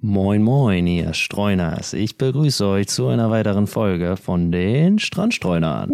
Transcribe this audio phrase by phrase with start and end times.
[0.00, 1.92] Moin moin, ihr Streuners.
[1.92, 5.92] Ich begrüße euch zu einer weiteren Folge von den Strandstreunern.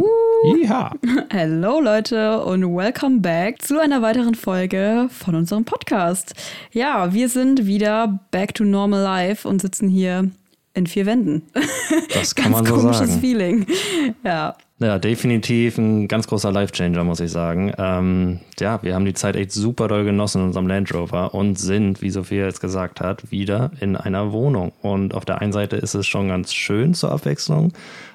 [0.62, 0.92] Ja.
[1.30, 6.34] Hello Leute und welcome back zu einer weiteren Folge von unserem Podcast.
[6.70, 10.30] Ja, wir sind wieder back to normal life und sitzen hier
[10.74, 11.40] in vier Wänden.
[12.12, 13.20] Das kann man so komisches sagen.
[13.22, 13.66] Feeling.
[14.22, 14.54] Ja.
[14.80, 17.72] Ja, definitiv ein ganz großer Life-Changer, muss ich sagen.
[17.78, 21.58] Ähm, ja, wir haben die Zeit echt super doll genossen in unserem Land Rover und
[21.58, 24.72] sind, wie Sophia jetzt gesagt hat, wieder in einer Wohnung.
[24.82, 27.72] Und auf der einen Seite ist es schon ganz schön zur Abwechslung,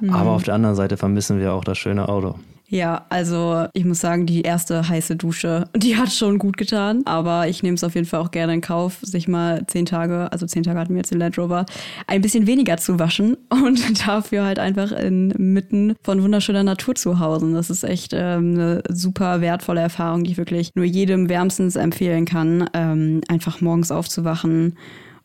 [0.10, 2.36] aber auf der anderen Seite vermissen wir auch das schöne Auto.
[2.72, 7.02] Ja, also ich muss sagen, die erste heiße Dusche, die hat schon gut getan.
[7.06, 10.32] Aber ich nehme es auf jeden Fall auch gerne in Kauf, sich mal zehn Tage,
[10.32, 11.66] also zehn Tage hatten wir jetzt den Land Rover,
[12.06, 17.56] ein bisschen weniger zu waschen und dafür halt einfach inmitten von wunderschöner Natur zu hausen.
[17.56, 22.26] Das ist echt ähm, eine super wertvolle Erfahrung, die ich wirklich nur jedem wärmstens empfehlen
[22.26, 24.76] kann, ähm, einfach morgens aufzuwachen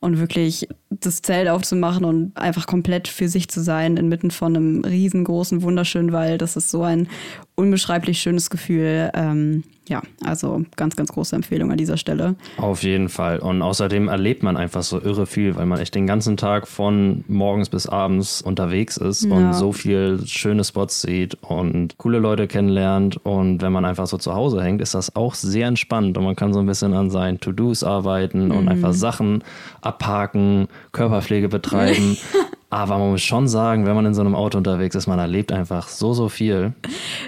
[0.04, 4.84] und wirklich das Zelt aufzumachen und einfach komplett für sich zu sein, inmitten von einem
[4.84, 6.42] riesengroßen, wunderschönen Wald.
[6.42, 7.08] Das ist so ein
[7.56, 9.10] unbeschreiblich schönes Gefühl.
[9.14, 12.36] Ähm, ja, also ganz, ganz große Empfehlung an dieser Stelle.
[12.56, 13.38] Auf jeden Fall.
[13.38, 17.22] Und außerdem erlebt man einfach so irre viel, weil man echt den ganzen Tag von
[17.28, 19.34] morgens bis abends unterwegs ist Ja.
[19.34, 23.18] und so viel schöne Spots sieht und coole Leute kennenlernt.
[23.26, 26.34] Und wenn man einfach so zu Hause hängt, ist das auch sehr entspannt und man
[26.34, 29.44] kann so ein bisschen an seinen To-Dos arbeiten und einfach Sachen
[29.82, 32.16] abhaken, Körperpflege betreiben.
[32.74, 35.52] Aber man muss schon sagen, wenn man in so einem Auto unterwegs ist, man erlebt
[35.52, 36.72] einfach so, so viel.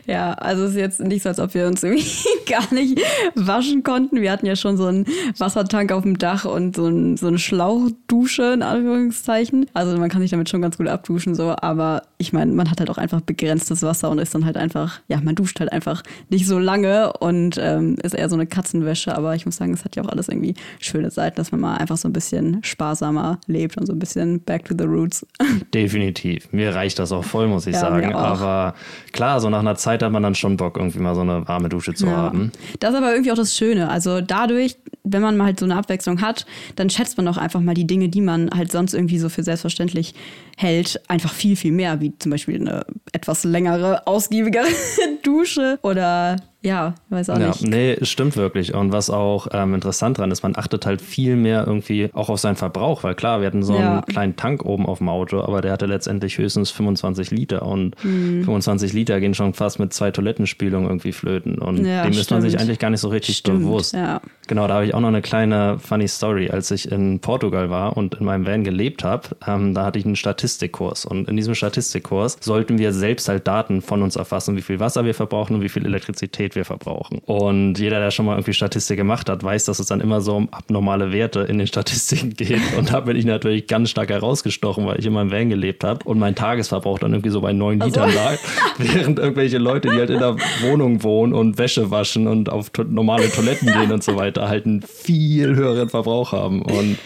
[0.04, 2.04] Ja, also es ist jetzt nicht so, als ob wir uns irgendwie
[2.50, 3.00] gar nicht
[3.36, 4.22] waschen konnten.
[4.22, 5.06] Wir hatten ja schon so einen
[5.38, 9.66] Wassertank auf dem Dach und so, ein, so eine Schlauchdusche in Anführungszeichen.
[9.72, 11.54] Also man kann sich damit schon ganz gut abduschen, so.
[11.60, 15.00] Aber ich meine, man hat halt auch einfach begrenztes Wasser und ist dann halt einfach,
[15.08, 19.14] ja, man duscht halt einfach nicht so lange und ähm, ist eher so eine Katzenwäsche.
[19.16, 21.76] Aber ich muss sagen, es hat ja auch alles irgendwie schöne Seiten, dass man mal
[21.76, 25.26] einfach so ein bisschen sparsamer lebt und so ein bisschen back to the roots.
[25.74, 26.50] Definitiv.
[26.52, 28.14] Mir reicht das auch voll, muss ich Ja, sagen.
[28.14, 28.74] Aber
[29.12, 31.68] klar, so nach einer Zeit hat man dann schon Bock, irgendwie mal so eine warme
[31.68, 32.50] Dusche zu haben.
[32.80, 33.90] Das ist aber irgendwie auch das Schöne.
[33.90, 37.60] Also dadurch, wenn man mal halt so eine Abwechslung hat, dann schätzt man auch einfach
[37.60, 40.14] mal die Dinge, die man halt sonst irgendwie so für selbstverständlich
[40.56, 44.66] hält, einfach viel, viel mehr, wie zum Beispiel eine etwas längere, ausgiebigere
[45.22, 47.62] Dusche oder ja, weiß auch Ja, nicht.
[47.66, 48.74] nee, es stimmt wirklich.
[48.74, 52.40] Und was auch ähm, interessant dran ist, man achtet halt viel mehr irgendwie auch auf
[52.40, 53.92] seinen Verbrauch, weil klar, wir hatten so Ja.
[53.92, 57.94] einen kleinen Tank oben auf dem Auto, aber der hatte letztendlich höchstens 25 Liter und
[58.04, 58.42] Mhm.
[58.44, 62.40] 25 Liter gehen schon fast mit zwei Toilettenspülungen irgendwie flöten und Ja, dem ist man
[62.42, 63.94] sich eigentlich gar nicht so richtig Stimmt, bewusst.
[63.94, 64.20] ja.
[64.48, 66.50] Genau, da habe ich auch noch eine kleine funny Story.
[66.50, 70.04] Als ich in Portugal war und in meinem Van gelebt habe, ähm, da hatte ich
[70.04, 74.62] einen Statistikkurs und in diesem Statistikkurs sollten wir selbst halt Daten von uns erfassen, wie
[74.62, 77.20] viel Wasser wir verbrauchen und wie viel Elektrizität wir verbrauchen.
[77.26, 80.36] Und jeder, der schon mal irgendwie Statistik gemacht hat, weiß, dass es dann immer so
[80.36, 82.60] um abnormale Werte in den Statistiken geht.
[82.76, 86.04] Und da bin ich natürlich ganz stark herausgestochen, weil ich in meinem Van gelebt habe
[86.04, 88.38] und mein Tagesverbrauch dann irgendwie so bei neun Litern lag,
[88.78, 92.82] während irgendwelche Leute, die halt in der Wohnung wohnen und Wäsche waschen und auf to
[92.82, 96.62] normale Toiletten gehen und so weiter, halt einen viel höheren Verbrauch haben.
[96.62, 96.98] Und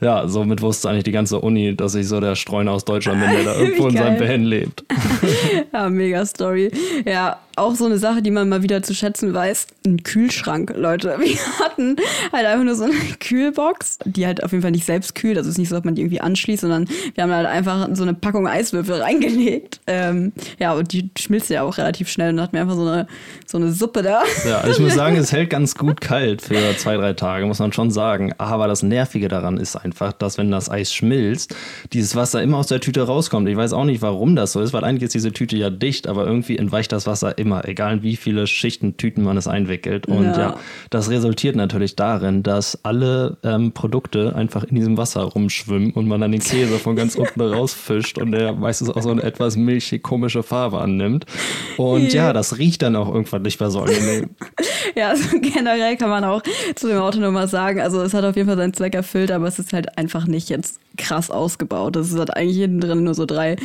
[0.00, 3.30] ja, somit wusste eigentlich die ganze Uni, dass ich so der Streuner aus Deutschland bin,
[3.30, 4.20] der da irgendwo in seinem.
[4.20, 4.84] Van lebt.
[5.72, 6.70] Ja, mega Story.
[7.04, 11.16] Ja, auch so eine Sache, die man mal wieder zu schätzen weiß, ein Kühlschrank, Leute.
[11.18, 11.96] Wir hatten
[12.32, 15.38] halt einfach nur so eine Kühlbox, die halt auf jeden Fall nicht selbst kühlt.
[15.38, 17.88] Also es ist nicht so, dass man die irgendwie anschließt, sondern wir haben halt einfach
[17.92, 19.80] so eine Packung Eiswürfel reingelegt.
[19.86, 23.06] Ähm, ja, und die schmilzt ja auch relativ schnell und hatten wir einfach so eine,
[23.46, 24.22] so eine Suppe da.
[24.46, 27.72] Ja, ich muss sagen, es hält ganz gut kalt für zwei, drei Tage, muss man
[27.72, 28.32] schon sagen.
[28.38, 31.54] Aber das Nervige daran ist einfach, dass wenn das Eis schmilzt,
[31.92, 33.48] dieses Wasser immer aus der Tüte rauskommt.
[33.48, 36.06] Ich weiß auch nicht, warum das so ist, weil eigentlich ist diese Tüte ja dicht,
[36.06, 40.06] aber irgendwie entweicht das Wasser immer, egal wie viele Schichten Tüten man es einwickelt.
[40.06, 40.56] Und ja, ja
[40.90, 46.20] das resultiert natürlich darin, dass alle ähm, Produkte einfach in diesem Wasser rumschwimmen und man
[46.20, 50.02] dann den Käse von ganz unten rausfischt und der meistens auch so eine etwas milchig
[50.02, 51.26] komische Farbe annimmt.
[51.76, 54.30] Und ja, das riecht dann auch irgendwann nicht mehr so angenehm.
[54.96, 56.42] ja, also generell kann man auch
[56.74, 59.30] zu dem Auto nur mal sagen, also es hat auf jeden Fall seinen Zweck erfüllt,
[59.30, 61.96] aber es ist halt einfach nicht jetzt krass ausgebaut.
[61.96, 63.56] Das hat eigentlich hinten drin nur so drei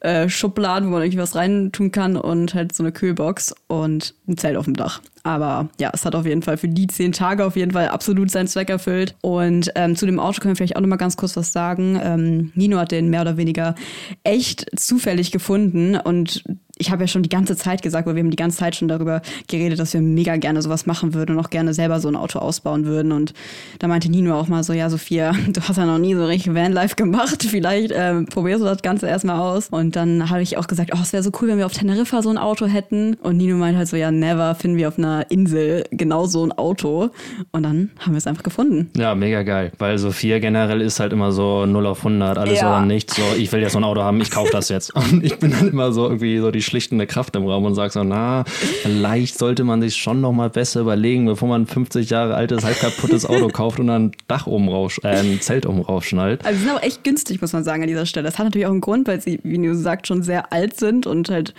[0.00, 3.23] äh, Schubladen, wo man irgendwie was reintun kann und halt so eine Kühlbox
[3.66, 5.00] und ein Zelt auf dem Dach.
[5.22, 8.30] Aber ja, es hat auf jeden Fall für die zehn Tage auf jeden Fall absolut
[8.30, 9.14] seinen Zweck erfüllt.
[9.22, 11.98] Und ähm, zu dem Auto können wir vielleicht auch noch mal ganz kurz was sagen.
[12.02, 13.74] Ähm, Nino hat den mehr oder weniger
[14.22, 16.44] echt zufällig gefunden und
[16.76, 18.88] ich habe ja schon die ganze Zeit gesagt, weil wir haben die ganze Zeit schon
[18.88, 22.16] darüber geredet, dass wir mega gerne sowas machen würden und auch gerne selber so ein
[22.16, 23.12] Auto ausbauen würden.
[23.12, 23.32] Und
[23.78, 26.52] da meinte Nino auch mal so, ja, Sophia, du hast ja noch nie so richtig
[26.54, 27.42] Vanlife gemacht.
[27.48, 29.68] Vielleicht ähm, probierst du das Ganze erstmal aus.
[29.68, 32.22] Und dann habe ich auch gesagt, oh, es wäre so cool, wenn wir auf Teneriffa
[32.22, 33.14] so ein Auto hätten.
[33.22, 36.50] Und Nino meint halt so, ja, never finden wir auf einer Insel genau so ein
[36.52, 37.10] Auto.
[37.52, 38.90] Und dann haben wir es einfach gefunden.
[38.96, 39.70] Ja, mega geil.
[39.78, 42.68] Weil Sophia generell ist halt immer so 0 auf 100, alles ja.
[42.68, 43.14] oder nichts.
[43.14, 44.92] So, ich will jetzt so ein Auto haben, ich kaufe das jetzt.
[45.04, 47.92] Und ich bin dann immer so irgendwie so die schlichtende Kraft im Raum und sage
[47.92, 52.10] so, na, vielleicht sollte man sich schon noch mal besser überlegen, bevor man ein 50
[52.10, 55.80] Jahre altes, halb kaputtes Auto kauft und dann ein Dach raus, äh, ein Zelt oben
[55.80, 56.44] rausschnallt.
[56.44, 58.24] Also sie sind aber echt günstig, muss man sagen, an dieser Stelle.
[58.24, 61.06] Das hat natürlich auch einen Grund, weil sie, wie du sagst, schon sehr alt sind
[61.06, 61.54] und halt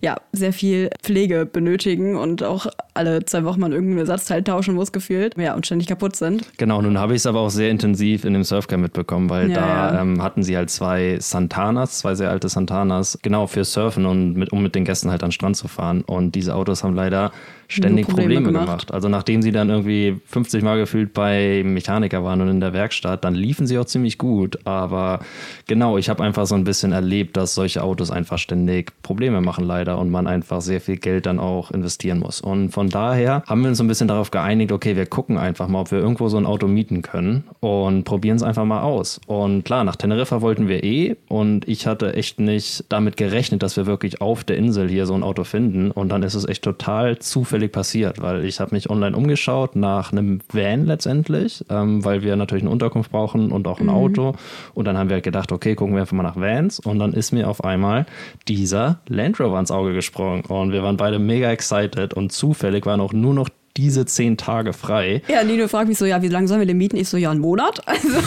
[0.00, 2.66] ja, sehr viel Pflege benötigen und auch
[2.98, 5.38] alle zwei Wochen mal irgendein Ersatzteil tauschen muss, gefühlt.
[5.38, 6.44] Ja, und ständig kaputt sind.
[6.58, 9.60] Genau, nun habe ich es aber auch sehr intensiv in dem Surfcamp mitbekommen, weil ja,
[9.60, 10.00] da ja.
[10.02, 14.52] Ähm, hatten sie halt zwei Santanas, zwei sehr alte Santanas, genau für Surfen und mit,
[14.52, 16.02] um mit den Gästen halt an den Strand zu fahren.
[16.02, 17.32] Und diese Autos haben leider
[17.68, 18.66] ständig Probleme, Probleme gemacht.
[18.66, 18.94] gemacht.
[18.94, 23.24] Also nachdem sie dann irgendwie 50 Mal gefühlt bei Mechaniker waren und in der Werkstatt,
[23.24, 24.58] dann liefen sie auch ziemlich gut.
[24.64, 25.20] Aber
[25.66, 29.66] genau, ich habe einfach so ein bisschen erlebt, dass solche Autos einfach ständig Probleme machen
[29.66, 32.40] leider und man einfach sehr viel Geld dann auch investieren muss.
[32.40, 35.68] Und von daher haben wir uns so ein bisschen darauf geeinigt, okay, wir gucken einfach
[35.68, 39.20] mal, ob wir irgendwo so ein Auto mieten können und probieren es einfach mal aus.
[39.26, 43.76] Und klar, nach Teneriffa wollten wir eh und ich hatte echt nicht damit gerechnet, dass
[43.76, 45.90] wir wirklich auf der Insel hier so ein Auto finden.
[45.90, 49.74] Und dann ist es echt total zufällig zufällig passiert, weil ich habe mich online umgeschaut
[49.74, 53.94] nach einem Van letztendlich, ähm, weil wir natürlich eine Unterkunft brauchen und auch ein mhm.
[53.94, 54.34] Auto.
[54.74, 56.78] Und dann haben wir gedacht, okay, gucken wir einfach mal nach Vans.
[56.78, 58.06] Und dann ist mir auf einmal
[58.46, 60.42] dieser Land Rover ans Auge gesprungen.
[60.42, 64.72] Und wir waren beide mega excited und zufällig waren auch nur noch diese zehn Tage
[64.72, 65.22] frei.
[65.28, 66.96] Ja, Nino fragt mich so, ja, wie lange sollen wir den mieten?
[66.96, 67.80] Ich so, ja, einen Monat.
[67.86, 68.18] Also,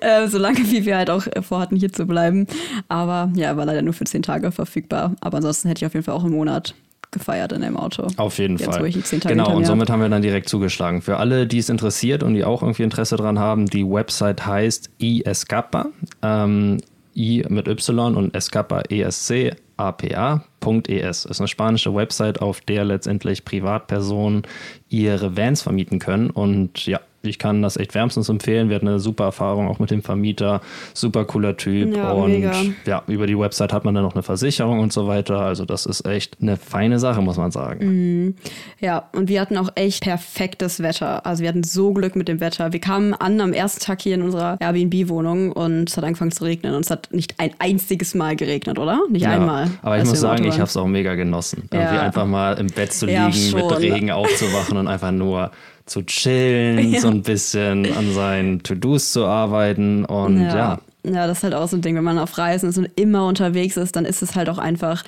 [0.00, 2.46] äh, so lange, wie wir halt auch vorhatten, hier zu bleiben.
[2.88, 5.14] Aber ja, war leider nur für zehn Tage verfügbar.
[5.20, 6.74] Aber ansonsten hätte ich auf jeden Fall auch einen Monat
[7.18, 8.06] gefeiert in dem Auto.
[8.16, 8.90] Auf jeden Jetzt, Fall.
[9.20, 11.02] genau, und somit haben wir dann direkt zugeschlagen.
[11.02, 14.90] Für alle, die es interessiert und die auch irgendwie Interesse daran haben, die Website heißt
[15.00, 15.86] iescapa.
[16.22, 16.78] Ähm,
[17.16, 21.24] I mit Y und Escapa ESC apa.es.
[21.24, 24.42] Ist eine spanische Website, auf der letztendlich Privatpersonen
[24.88, 26.30] ihre Vans vermieten können.
[26.30, 28.68] Und ja, ich kann das echt wärmstens empfehlen.
[28.68, 30.60] Wir hatten eine super Erfahrung auch mit dem Vermieter.
[30.94, 31.96] Super cooler Typ.
[31.96, 32.52] Ja, und mega.
[32.86, 35.40] ja, über die Website hat man dann noch eine Versicherung und so weiter.
[35.40, 37.86] Also das ist echt eine feine Sache, muss man sagen.
[37.86, 38.34] Mhm.
[38.80, 41.26] Ja, und wir hatten auch echt perfektes Wetter.
[41.26, 42.72] Also wir hatten so Glück mit dem Wetter.
[42.72, 46.44] Wir kamen an am ersten Tag hier in unserer Airbnb-Wohnung und es hat angefangen zu
[46.44, 46.74] regnen.
[46.74, 49.00] Und es hat nicht ein einziges Mal geregnet, oder?
[49.10, 49.70] Nicht ja, einmal.
[49.82, 51.68] Aber ich muss sagen, ich habe es auch mega genossen.
[51.72, 51.80] Ja.
[51.80, 55.50] Irgendwie einfach mal im Bett zu liegen, mit Regen aufzuwachen und einfach nur
[55.86, 57.00] zu chillen, ja.
[57.00, 60.56] so ein bisschen an seinen To-Dos zu arbeiten und ja.
[60.56, 60.80] ja.
[61.04, 63.28] Ja, das ist halt auch so ein Ding, wenn man auf Reisen ist und immer
[63.28, 65.04] unterwegs ist, dann ist es halt auch einfach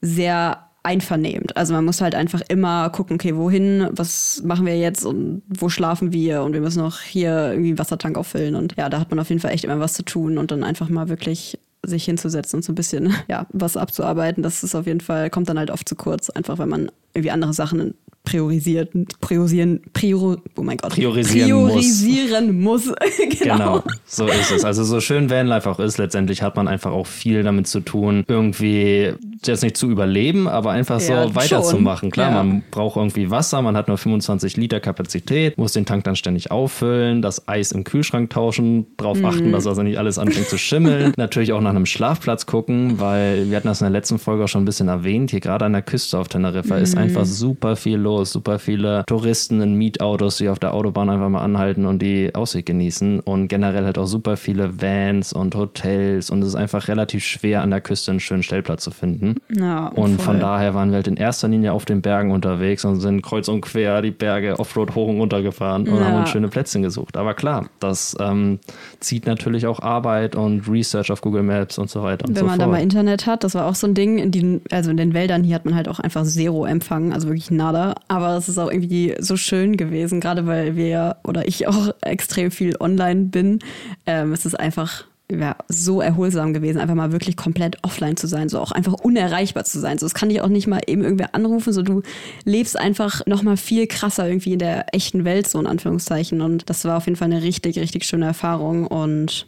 [0.00, 1.56] sehr einvernehmend.
[1.56, 5.68] Also man muss halt einfach immer gucken, okay, wohin, was machen wir jetzt und wo
[5.68, 9.10] schlafen wir und wir müssen auch hier irgendwie einen Wassertank auffüllen und ja, da hat
[9.10, 12.04] man auf jeden Fall echt immer was zu tun und dann einfach mal wirklich sich
[12.04, 15.58] hinzusetzen und so ein bisschen ja, was abzuarbeiten, das ist auf jeden Fall, kommt dann
[15.58, 20.76] halt oft zu kurz, einfach weil man irgendwie andere Sachen priorisiert, priorisieren, prior, oh mein
[20.76, 22.86] Gott, Priorisieren priorisieren muss.
[23.40, 23.52] genau.
[23.56, 24.64] Genau, so ist es.
[24.64, 28.24] Also so schön Vanlife auch ist, letztendlich hat man einfach auch viel damit zu tun,
[28.28, 29.12] irgendwie
[29.44, 32.06] jetzt nicht zu überleben, aber einfach so Ja, weiterzumachen.
[32.06, 32.10] schon.
[32.12, 32.42] Klar, Ja.
[32.44, 36.50] man braucht irgendwie Wasser, man hat nur 25 Liter Kapazität, muss den Tank dann ständig
[36.52, 39.24] auffüllen, das Eis im Kühlschrank tauschen, darauf Mhm.
[39.24, 41.12] achten, dass also nicht alles anfängt zu schimmeln.
[41.16, 44.48] Natürlich auch nach einem Schlafplatz gucken, weil wir hatten das in der letzten Folge auch
[44.48, 47.02] schon ein bisschen erwähnt, hier gerade an der Küste auf Teneriffa ist Mhm.
[47.02, 51.40] einfach super viel los, super viele Touristen in Mietautos, die auf der Autobahn einfach mal
[51.42, 56.42] anhalten und die Aussicht genießen und generell halt auch super viele Vans und Hotels und
[56.42, 59.36] es ist einfach relativ schwer an der Küste einen schönen Stellplatz zu finden.
[59.56, 60.24] Ja, Und voll.
[60.26, 63.48] von daher waren wir halt in erster Linie auf den Bergen unterwegs und sind kreuz
[63.48, 66.04] und quer die Berge Offroad hoch und runter gefahren und Ja.
[66.06, 67.16] haben uns schöne Plätzchen gesucht.
[67.16, 68.58] Aber klar, das ähm,
[69.00, 72.46] zieht natürlich auch Arbeit und Research auf Google Maps und so weiter und Wenn so
[72.46, 72.76] man da fort.
[72.76, 75.44] mal Internet hat, das war auch so ein Ding, in den, also in den Wäldern
[75.44, 77.94] hier hat man halt auch einfach Zero empfangen, also wirklich nada.
[78.12, 82.50] Aber es ist auch irgendwie so schön gewesen, gerade weil wir oder ich auch extrem
[82.50, 83.60] viel online bin.
[84.04, 88.50] Ähm, es ist einfach ja, so erholsam gewesen, einfach mal wirklich komplett offline zu sein,
[88.50, 89.96] so auch einfach unerreichbar zu sein.
[89.96, 92.02] So, das kann dich auch nicht mal eben irgendwer anrufen, so du
[92.44, 96.42] lebst einfach noch mal viel krasser irgendwie in der echten Welt, so in Anführungszeichen.
[96.42, 99.46] Und das war auf jeden Fall eine richtig, richtig schöne Erfahrung und.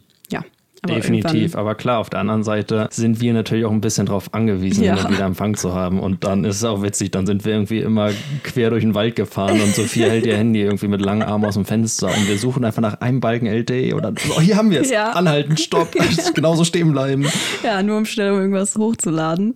[0.83, 4.33] Aber Definitiv, aber klar, auf der anderen Seite sind wir natürlich auch ein bisschen darauf
[4.33, 5.09] angewiesen, Ja.
[5.09, 5.99] wieder Empfang zu haben.
[5.99, 8.11] Und dann ist es auch witzig, dann sind wir irgendwie immer
[8.43, 11.55] quer durch den Wald gefahren und Sophia hält ihr Handy irgendwie mit langen Armen aus
[11.55, 14.81] dem Fenster und wir suchen einfach nach einem Balken LTE oder oh, hier haben wir
[14.81, 14.89] es.
[14.91, 15.11] Ja.
[15.11, 15.95] Anhalten, stopp,
[16.35, 17.25] genauso stehen bleiben.
[17.63, 19.55] Ja, nur um schnell um irgendwas hochzuladen.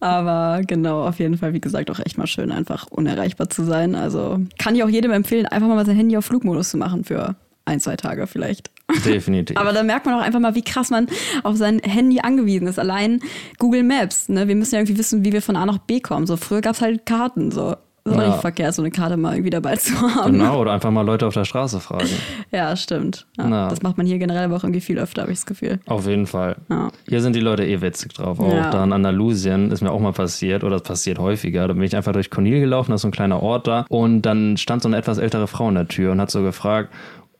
[0.00, 3.94] Aber genau, auf jeden Fall, wie gesagt, auch echt mal schön, einfach unerreichbar zu sein.
[3.94, 7.36] Also kann ich auch jedem empfehlen, einfach mal sein Handy auf Flugmodus zu machen für
[7.64, 8.70] ein, zwei Tage vielleicht.
[9.04, 9.56] Definitiv.
[9.60, 11.06] Aber da merkt man auch einfach mal, wie krass man
[11.42, 12.78] auf sein Handy angewiesen ist.
[12.78, 13.20] Allein
[13.58, 14.48] Google Maps, ne?
[14.48, 16.26] Wir müssen ja irgendwie wissen, wie wir von A nach B kommen.
[16.26, 17.76] So früher gab es halt Karten, so.
[18.04, 18.28] Das ist auch Ja.
[18.30, 20.32] nicht verkehrt, so eine Karte mal irgendwie dabei zu haben.
[20.32, 22.08] genau, oder einfach mal Leute auf der Straße fragen.
[22.50, 23.28] Ja, stimmt.
[23.38, 23.68] Ja, Na.
[23.68, 25.78] Das macht man hier generell aber auch irgendwie viel öfter, habe ich das Gefühl.
[25.86, 26.56] Auf jeden Fall.
[26.68, 26.90] Ja.
[27.08, 28.40] Hier sind die Leute eh witzig drauf.
[28.40, 28.70] Auch Ja.
[28.70, 31.68] da in Andalusien ist mir auch mal passiert, oder es passiert häufiger.
[31.68, 33.86] Da bin ich einfach durch Cornil gelaufen, das ist so ein kleiner Ort da.
[33.88, 36.92] Und dann stand so eine etwas ältere Frau in der Tür und hat so gefragt,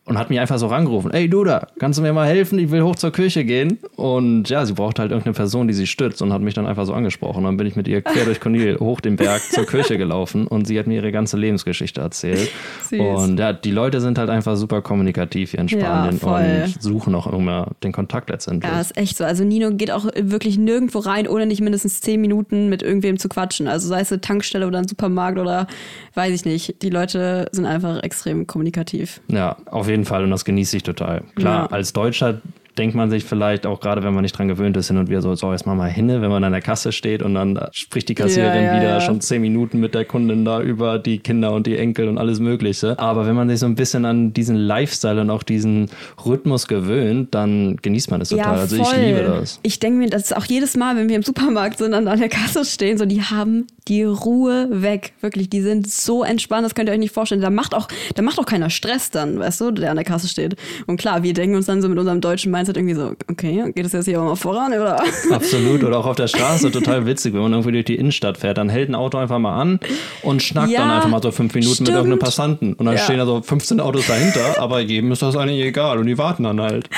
[0.05, 2.59] und hat mich einfach so rangerufen, ey du da, kannst du mir mal helfen?
[2.59, 3.79] Ich will hoch zur Kirche gehen.
[3.95, 6.87] Und ja, sie braucht halt irgendeine Person, die sie stützt und hat mich dann einfach
[6.87, 7.45] so angesprochen.
[7.45, 10.67] Dann bin ich mit ihr quer durch Cornil hoch den Berg zur Kirche gelaufen und
[10.67, 12.51] sie hat mir ihre ganze Lebensgeschichte erzählt.
[12.91, 12.99] Süß.
[13.01, 16.63] Und ja, die Leute sind halt einfach super kommunikativ hier in Ja, Spanien voll.
[16.65, 18.73] und suchen auch immer den Kontakt letztendlich.
[18.73, 19.25] Ja, ist echt so.
[19.25, 23.29] Also Nino geht auch wirklich nirgendwo rein, ohne nicht mindestens zehn Minuten mit irgendwem zu
[23.29, 23.69] quatschen.
[23.69, 25.69] Also sei es eine Tankstelle oder ein Supermarkt oder
[26.15, 26.83] weiß ich nicht.
[26.83, 29.21] Die Leute sind einfach extrem kommunikativ.
[29.29, 31.23] Ja, auf jeden Fall und das genieße ich total.
[31.37, 31.71] Klar, Ja.
[31.77, 32.41] als Deutscher
[32.79, 35.23] denkt man sich vielleicht auch gerade, wenn man nicht dran gewöhnt ist, hin und wieder
[35.23, 38.09] so, so jetzt mal mal hinne, wenn man an der Kasse steht und dann spricht
[38.09, 39.01] die Kassiererin Ja, ja, wieder ja.
[39.01, 42.41] schon zehn Minuten mit der Kundin da über die Kinder und die Enkel und alles
[42.41, 42.99] Mögliche.
[42.99, 45.91] Aber wenn man sich so ein bisschen an diesen Lifestyle und auch diesen
[46.25, 48.59] Rhythmus gewöhnt, dann genießt man es total.
[48.59, 49.61] also ich liebe das.
[49.63, 52.19] Ich denke mir, das ist auch jedes Mal, wenn wir im Supermarkt sind und an
[52.19, 55.13] der Kasse stehen, so die haben die Ruhe weg.
[55.21, 57.41] Wirklich, die sind so entspannt, das könnt ihr euch nicht vorstellen.
[57.41, 60.29] Da macht auch, da macht auch keiner Stress dann, weißt du, der an der Kasse
[60.29, 60.57] steht.
[60.87, 63.85] Und klar, wir denken uns dann so mit unserem deutschen Mindset irgendwie so, okay, geht
[63.87, 65.03] es jetzt hier auch mal voran, oder?
[65.33, 65.83] Absolut.
[65.85, 68.69] Oder auch auf der Straße total witzig, wenn man irgendwie durch die Innenstadt fährt, dann
[68.69, 69.81] hält ein Auto einfach mal an
[70.23, 71.89] und schnackt Ja, dann einfach mal so fünf Minuten mit stimmt.
[71.91, 72.75] irgendeinem Passanten.
[72.75, 73.01] Und dann Ja.
[73.03, 76.45] stehen da so 15 Autos dahinter, aber jedem ist das eigentlich egal und die warten
[76.45, 76.89] dann halt.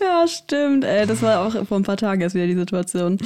[0.00, 0.84] Ja, stimmt.
[0.84, 3.18] Ey, das war auch vor ein paar Tagen erst wieder die Situation.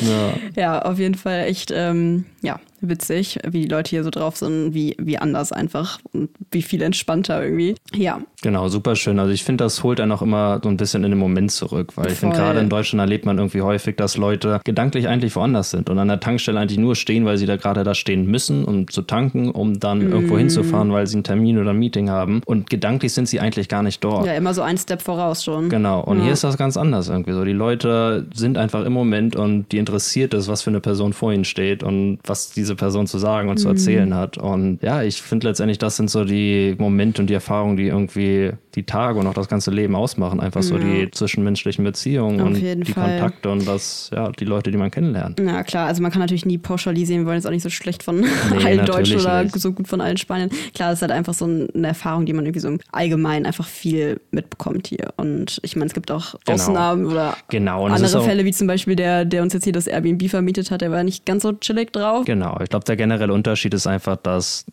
[0.56, 0.62] Ja.
[0.62, 2.58] Ja, auf jeden Fall echt, ähm, ja,
[2.88, 6.82] witzig, wie die Leute hier so drauf sind, wie, wie anders einfach und wie viel
[6.82, 7.74] entspannter irgendwie.
[7.94, 9.18] Ja, Genau, super schön.
[9.18, 11.92] Also ich finde, das holt einen auch immer so ein bisschen in den Moment zurück,
[11.96, 12.44] weil ich finde, Voll.
[12.44, 16.08] gerade in Deutschland erlebt man irgendwie häufig, dass Leute gedanklich eigentlich woanders sind und an
[16.08, 19.50] der Tankstelle eigentlich nur stehen, weil sie da gerade da stehen müssen, um zu tanken,
[19.50, 20.12] um dann Mhm.
[20.12, 22.42] irgendwo hinzufahren, weil sie einen Termin oder ein Meeting haben.
[22.44, 24.26] Und gedanklich sind sie eigentlich gar nicht dort.
[24.26, 25.70] ja, immer so ein Step voraus schon.
[25.70, 26.24] Genau, und Ja.
[26.24, 27.44] hier ist das ganz anders irgendwie so.
[27.46, 31.32] Die Leute sind einfach im Moment und die interessiert es, was für eine Person vor
[31.32, 33.74] ihnen steht und was diese Person zu sagen und zu Mhm.
[33.74, 34.38] erzählen hat.
[34.38, 38.52] Und ja, ich finde letztendlich, das sind so die Momente und die Erfahrungen, die irgendwie
[38.74, 40.40] die Tage und auch das ganze Leben ausmachen.
[40.40, 43.18] Einfach so die zwischenmenschlichen Beziehungen Auf und die Fall.
[43.20, 45.40] Kontakte und das, ja, die Leute, die man kennenlernt.
[45.40, 48.02] Ja, klar, also man kann natürlich nie pauschalisieren, wir wollen jetzt auch nicht so schlecht
[48.02, 48.24] von
[48.64, 49.58] allen natürlich Deutschen oder nicht.
[49.60, 50.50] so gut von allen Spaniern.
[50.74, 53.66] Klar, das ist halt einfach so eine Erfahrung, die man irgendwie so im Allgemeinen einfach
[53.66, 55.12] viel mitbekommt hier.
[55.16, 56.54] Und ich meine, es gibt auch Genau.
[56.54, 59.86] Ausnahmen oder Genau, andere auch- Fälle, wie zum Beispiel der, der uns jetzt hier das
[59.86, 62.24] Airbnb vermietet hat, der war nicht ganz so chillig drauf.
[62.24, 64.64] Genau, ich glaube, der generelle Unterschied ist einfach, dass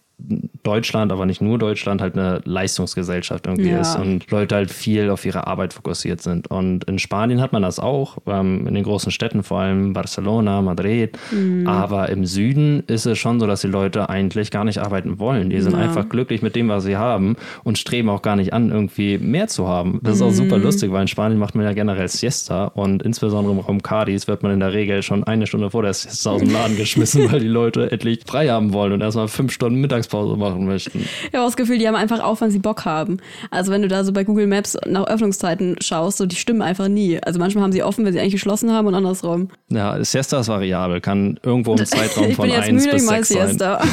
[0.64, 3.80] Deutschland, aber nicht nur Deutschland, halt eine Leistungsgesellschaft irgendwie Ja.
[3.82, 6.50] ist und Leute halt viel auf ihre Arbeit fokussiert sind.
[6.50, 10.62] Und in Spanien hat man das auch, ähm, in den großen Städten, vor allem Barcelona,
[10.62, 11.18] Madrid.
[11.32, 11.68] Mhm.
[11.68, 15.50] Aber im Süden ist es schon so, dass die Leute eigentlich gar nicht arbeiten wollen.
[15.50, 15.80] Die sind Ja.
[15.80, 19.48] einfach glücklich mit dem, was sie haben und streben auch gar nicht an, irgendwie mehr
[19.48, 20.00] zu haben.
[20.04, 20.64] Das ist auch super Mhm.
[20.64, 24.44] lustig, weil in Spanien macht man ja generell Siesta und insbesondere im Raum Cadiz wird
[24.44, 27.40] man in der Regel schon eine Stunde vor der Siesta aus dem Laden geschmissen, weil
[27.40, 29.82] die Leute endlich frei haben wollen und erstmal fünf Stunden
[30.12, 31.00] Mittagspause machen möchten.
[31.00, 33.18] Ich habe das Gefühl, die haben einfach auf, wann sie Bock haben.
[33.50, 36.88] Also wenn du da so bei Google Maps nach Öffnungszeiten schaust, so die stimmen einfach
[36.88, 37.20] nie.
[37.22, 39.50] Also manchmal haben sie offen, wenn sie eigentlich geschlossen haben und andersrum.
[39.70, 43.04] Ja, Siesta ist variabel, kann irgendwo im Zeitraum ich von bin jetzt 1 müde, bis
[43.04, 43.48] ich mache 6 sein.
[43.48, 43.82] Siesta.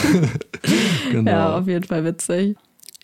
[1.10, 1.30] Genau.
[1.30, 2.56] Ja, auf jeden Fall witzig.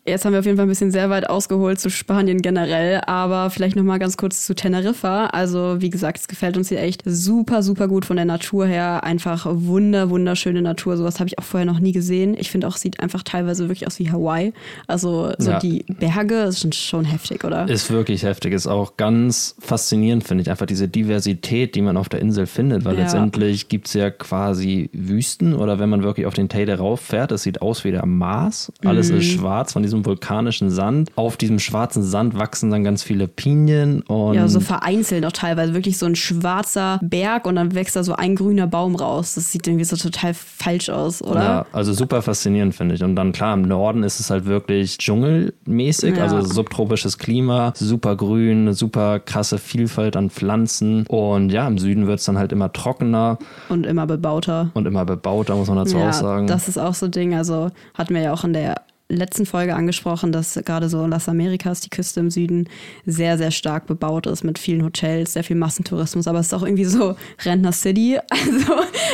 [0.06, 3.48] Jetzt haben wir auf jeden Fall ein bisschen sehr weit ausgeholt zu Spanien generell, aber
[3.48, 5.28] vielleicht noch mal ganz kurz zu Teneriffa.
[5.28, 9.02] Also wie gesagt, es gefällt uns hier echt super, super gut von der Natur her.
[9.02, 10.98] Einfach wunder, wunderschöne Natur.
[10.98, 12.36] Sowas habe ich auch vorher noch nie gesehen.
[12.38, 14.52] Ich finde auch, sieht einfach teilweise wirklich aus wie Hawaii.
[14.86, 15.58] Also so Ja.
[15.58, 17.66] die Berge ist schon, schon heftig, oder?
[17.66, 18.52] Ist wirklich heftig.
[18.52, 20.50] Ist auch ganz faszinierend, finde ich.
[20.50, 22.84] Einfach diese Diversität, die man auf der Insel findet.
[22.84, 23.04] Weil Ja.
[23.04, 27.42] letztendlich gibt es ja quasi Wüsten oder wenn man wirklich auf den Teide rauffährt, es
[27.44, 28.70] sieht aus wie der Mars.
[28.84, 29.16] Alles Mhm.
[29.16, 31.10] ist schwarz von diesem vulkanischen Sand.
[31.16, 35.74] Auf diesem schwarzen Sand wachsen dann ganz viele Pinien und Ja, so vereinzelt noch teilweise.
[35.74, 39.34] Wirklich so ein schwarzer Berg und dann wächst da so ein grüner Baum raus.
[39.34, 41.42] Das sieht irgendwie so total falsch aus, oder?
[41.42, 43.02] Ja, also super faszinierend finde ich.
[43.02, 46.22] Und dann klar, im Norden ist es halt wirklich dschungelmäßig, Ja.
[46.24, 51.06] also subtropisches Klima, super grün, super krasse Vielfalt an Pflanzen.
[51.08, 54.70] Und ja, im Süden wird es dann halt immer trockener Und immer bebauter.
[54.74, 56.46] und immer bebauter, muss man dazu ja, auch sagen.
[56.46, 57.34] das ist auch so ein Ding.
[57.34, 58.76] Also hatten wir ja auch in der
[59.08, 62.68] letzten Folge angesprochen, dass gerade so Las Americas, die Küste im Süden,
[63.06, 66.26] sehr, sehr stark bebaut ist mit vielen Hotels, sehr viel Massentourismus.
[66.26, 68.18] Aber es ist auch irgendwie so Rentner City.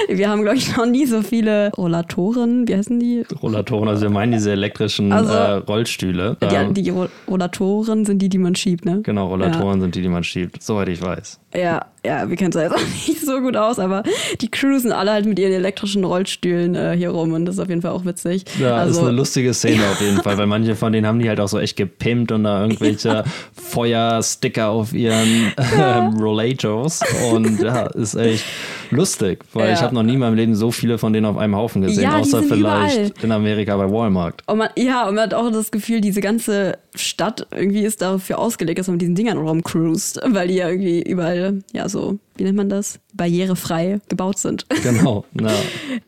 [0.08, 3.24] Also wir haben, glaube ich, noch nie so viele Rollatoren, wie heißen die?
[3.42, 6.36] Rollatoren, also wir meinen diese elektrischen Also- äh, Rollstühle.
[6.40, 9.00] Ähm, Die, die Ro- Rollatoren sind die, die man schiebt, ne?
[9.02, 11.38] genau, Rollatoren sind die, die man schiebt, soweit ich weiß.
[11.54, 14.02] Ja, ja, wir kennen es jetzt auch nicht so gut aus, aber
[14.40, 17.68] die cruisen alle halt mit ihren elektrischen Rollstühlen äh, hier rum und das ist auf
[17.68, 18.44] jeden Fall auch witzig.
[18.58, 21.28] Ja, also, ist eine lustige Szene auf jeden Fall, weil manche von denen haben die
[21.28, 27.00] halt auch so echt gepimpt und da irgendwelche Feuersticker auf ihren ähm, Rollators
[27.32, 28.44] und ja, ist echt
[28.90, 29.74] lustig, weil Ja.
[29.74, 32.04] ich habe noch nie in meinem Leben so viele von denen auf einem Haufen gesehen,
[32.04, 33.12] Ja, außer vielleicht überall.
[33.22, 34.42] in Amerika bei Walmart.
[34.46, 38.38] Und man, ja, und man hat auch das Gefühl, diese ganze Stadt irgendwie ist dafür
[38.38, 42.44] ausgelegt, dass man mit diesen Dingern rumcruist, weil die ja irgendwie überall, ja, so, wie
[42.44, 42.98] nennt man das?
[43.14, 44.66] Barrierefrei gebaut sind.
[44.82, 45.24] Genau.
[45.40, 45.50] Ja.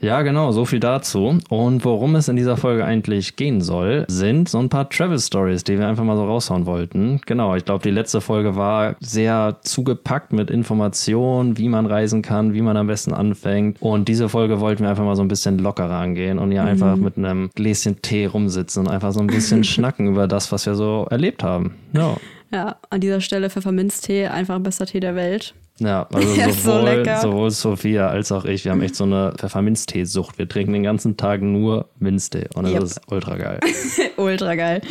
[0.00, 1.38] ja, genau, so viel dazu.
[1.48, 5.64] Und worum es in dieser Folge eigentlich gehen soll, sind so ein paar Travel Stories,
[5.64, 7.20] die wir einfach mal so raushauen wollten.
[7.26, 12.52] Genau, ich glaube, die letzte Folge war sehr zugepackt mit Informationen, wie man reisen kann,
[12.54, 13.80] wie man am besten anfängt.
[13.80, 16.96] Und diese Folge wollten wir einfach mal so ein bisschen lockerer angehen und hier einfach
[16.96, 20.74] mit einem Gläschen Tee rumsitzen und einfach so ein bisschen schnacken über das, was wir
[20.74, 21.74] so erlebt haben.
[21.92, 22.16] Ja.
[22.52, 25.54] Ja, an dieser Stelle Pfefferminztee, einfach bester Tee der Welt.
[25.78, 27.16] Ja, also Ja, so sowohl, lecker.
[27.22, 30.38] sowohl Sophia als auch ich, wir haben echt so eine Pfefferminzteesucht.
[30.38, 32.82] Wir trinken den ganzen Tag nur Minztee und das Yep.
[32.82, 33.58] ist ultra geil.
[34.18, 34.82] Ultra geil.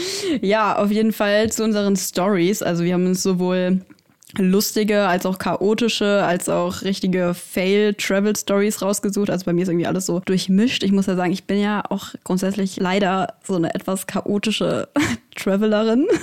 [0.42, 2.64] Ja, auf jeden Fall zu unseren Stories.
[2.64, 3.82] Also wir haben uns sowohl
[4.38, 9.30] lustige, als auch chaotische, als auch richtige Fail-Travel-Stories rausgesucht.
[9.30, 10.84] Also bei mir ist irgendwie alles so durchmischt.
[10.84, 14.88] Ich muss ja sagen, ich bin ja auch grundsätzlich leider so eine etwas chaotische
[15.36, 16.08] Travelerin.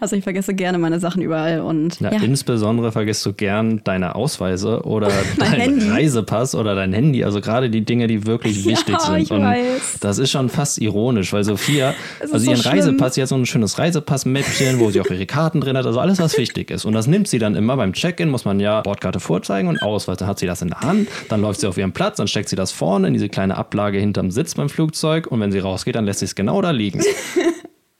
[0.00, 4.14] Also ich vergesse gerne meine Sachen überall und Ja, ja, Insbesondere vergisst du gern deine
[4.14, 5.88] Ausweise oder Mein dein Handy.
[5.90, 7.24] Reisepass oder dein Handy.
[7.24, 9.18] Also gerade die Dinge, die wirklich Ja, wichtig sind.
[9.18, 9.98] ich weiß.
[10.00, 12.74] das ist schon fast ironisch, weil Sophia, also so ihren schlimm.
[12.74, 16.00] Reisepass, sie hat so ein schönes Reisepass-Mäppchen, wo sie auch ihre Karten drin hat, also
[16.00, 16.84] alles, was wichtig ist.
[16.84, 20.18] Und das nimmt sie dann immer beim Check-in, muss man ja Bordkarte vorzeigen und Ausweis.
[20.18, 22.48] Dann hat sie das in der Hand, dann läuft sie auf ihren Platz, dann steckt
[22.48, 25.94] sie das vorne in diese kleine Ablage hinterm Sitz beim Flugzeug und wenn sie rausgeht,
[25.96, 27.02] dann lässt sie es genau da liegen.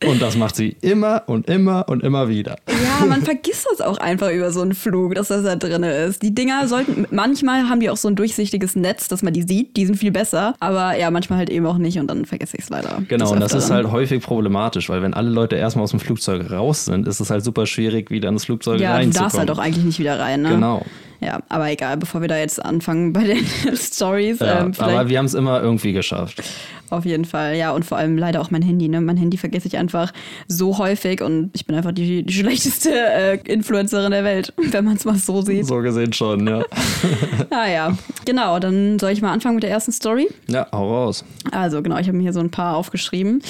[0.07, 2.57] Und das macht sie immer und immer und immer wieder.
[2.69, 6.23] Ja, man vergisst das auch einfach über so einen Flug, dass das da drin ist.
[6.23, 9.77] Die Dinger sollten, manchmal haben die auch so ein durchsichtiges Netz, dass man die sieht.
[9.77, 10.55] Die sind viel besser.
[10.59, 13.03] Aber ja, manchmal halt eben auch nicht und dann vergesse ich es leider.
[13.09, 16.51] Genau, und das ist halt häufig problematisch, weil wenn alle Leute erstmal aus dem Flugzeug
[16.51, 19.23] raus sind, ist es halt super schwierig, wieder ins Flugzeug Ja, du reinzukommen.
[19.25, 20.49] darfst halt auch eigentlich nicht wieder rein, ne?
[20.51, 20.83] Genau.
[21.21, 23.45] Ja, aber egal, bevor wir da jetzt anfangen bei den
[23.77, 26.43] Stories, Ja, ähm, aber wir haben es immer irgendwie geschafft.
[26.89, 27.57] auf jeden Fall.
[27.57, 29.01] Ja, und vor allem leider auch mein Handy, ne?
[29.03, 30.13] Mein Handy vergesse ich einfach
[30.49, 34.97] so häufig und ich bin einfach die, die schlechteste äh, Influencerin der Welt, wenn man
[34.97, 35.67] es mal so sieht.
[35.67, 36.63] So gesehen schon, ja.
[37.51, 40.29] Naja, genau, dann soll ich mal anfangen mit der ersten Story.
[40.49, 41.25] Ja, hau raus.
[41.53, 43.43] Also genau, ich habe mir hier so ein paar aufgeschrieben.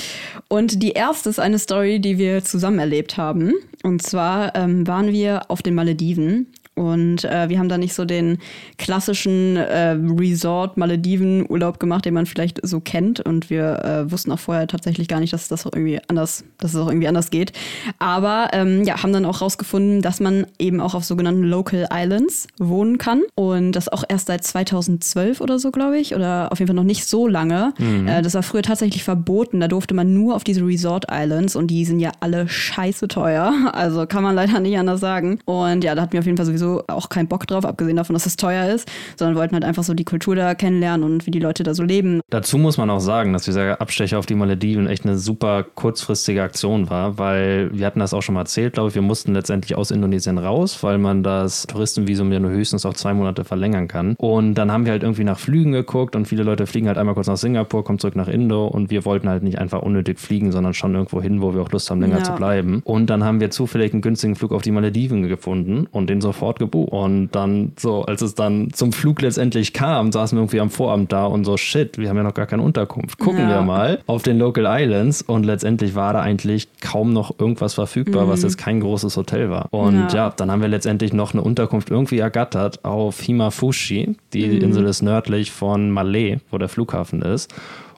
[0.48, 3.52] Und die erste ist eine Story, die wir zusammen erlebt haben.
[3.84, 8.04] Und zwar ähm, waren wir auf den Malediven Und äh, wir haben da nicht so
[8.04, 8.38] den
[8.78, 13.20] klassischen äh, Resort-Malediven-Urlaub gemacht, den man vielleicht so kennt.
[13.20, 16.72] Und wir äh, wussten auch vorher tatsächlich gar nicht, dass das auch irgendwie anders, dass
[16.72, 17.52] es auch irgendwie anders geht.
[17.98, 22.46] Aber ähm, ja, haben dann auch rausgefunden, dass man eben auch auf sogenannten Local Islands
[22.58, 23.22] wohnen kann.
[23.34, 26.14] Und das auch erst seit 2012 oder so, glaube ich.
[26.14, 27.74] Oder auf jeden Fall noch nicht so lange.
[27.78, 28.08] Mhm.
[28.08, 29.60] Äh, das war früher tatsächlich verboten.
[29.60, 33.52] Da durfte man nur auf diese Resort Islands und die sind ja alle scheiße teuer.
[33.80, 35.38] Also kann man leider nicht anders sagen.
[35.46, 38.14] Und ja, da hatten wir auf jeden Fall sowieso auch keinen Bock drauf, abgesehen davon,
[38.14, 41.30] dass es teuer ist, sondern wollten halt einfach so die Kultur da kennenlernen und wie
[41.30, 42.20] die Leute da so leben.
[42.30, 46.42] Dazu muss man auch sagen, dass dieser Abstecher auf die Malediven echt eine super kurzfristige
[46.42, 49.76] Aktion war, weil wir hatten das auch schon mal erzählt, glaube ich, wir mussten letztendlich
[49.76, 54.14] aus Indonesien raus, weil man das Touristenvisum ja nur höchstens auf zwei Monate verlängern kann.
[54.16, 57.14] Und dann haben wir halt irgendwie nach Flügen geguckt und viele Leute fliegen halt einmal
[57.14, 60.52] kurz nach Singapur, kommen zurück nach Indo und wir wollten halt nicht einfach unnötig fliegen,
[60.52, 62.24] sondern schon irgendwo hin, wo wir auch Lust haben, länger ja.
[62.24, 62.82] zu bleiben.
[62.84, 66.49] Und dann haben wir zufällig einen günstigen Flug auf die Malediven gefunden und den sofort
[66.58, 66.92] gebucht.
[66.92, 71.12] Und dann so, als es dann zum Flug letztendlich kam, saßen wir irgendwie am Vorabend
[71.12, 73.18] da und so, shit, wir haben ja noch gar keine Unterkunft.
[73.18, 73.48] Gucken ja.
[73.48, 78.26] wir mal auf den Local Islands und letztendlich war da eigentlich kaum noch irgendwas verfügbar,
[78.26, 78.30] mhm.
[78.30, 79.68] was jetzt kein großes Hotel war.
[79.70, 80.26] Und ja.
[80.26, 80.30] ja.
[80.30, 84.16] dann haben wir letztendlich noch eine Unterkunft irgendwie ergattert auf Himafushi.
[84.32, 84.60] Die mhm.
[84.60, 87.52] Insel ist nördlich von Malé, wo der Flughafen ist.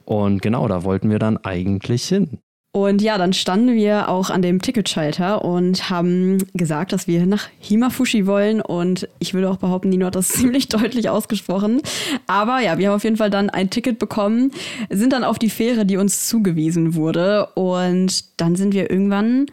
[0.05, 2.39] Und genau, da wollten wir dann eigentlich hin.
[2.75, 7.49] Und ja, dann standen wir auch an dem Ticketschalter und haben gesagt, dass wir nach
[7.61, 8.63] Himafushi wollen.
[8.63, 11.83] Und ich würde auch behaupten, Nino hat das ziemlich deutlich ausgesprochen.
[12.27, 14.53] Aber ja, wir haben auf jeden Fall dann ein Ticket bekommen,
[14.89, 17.47] sind dann auf die Fähre, die uns zugewiesen wurde.
[17.55, 19.47] Und dann sind wir irgendwann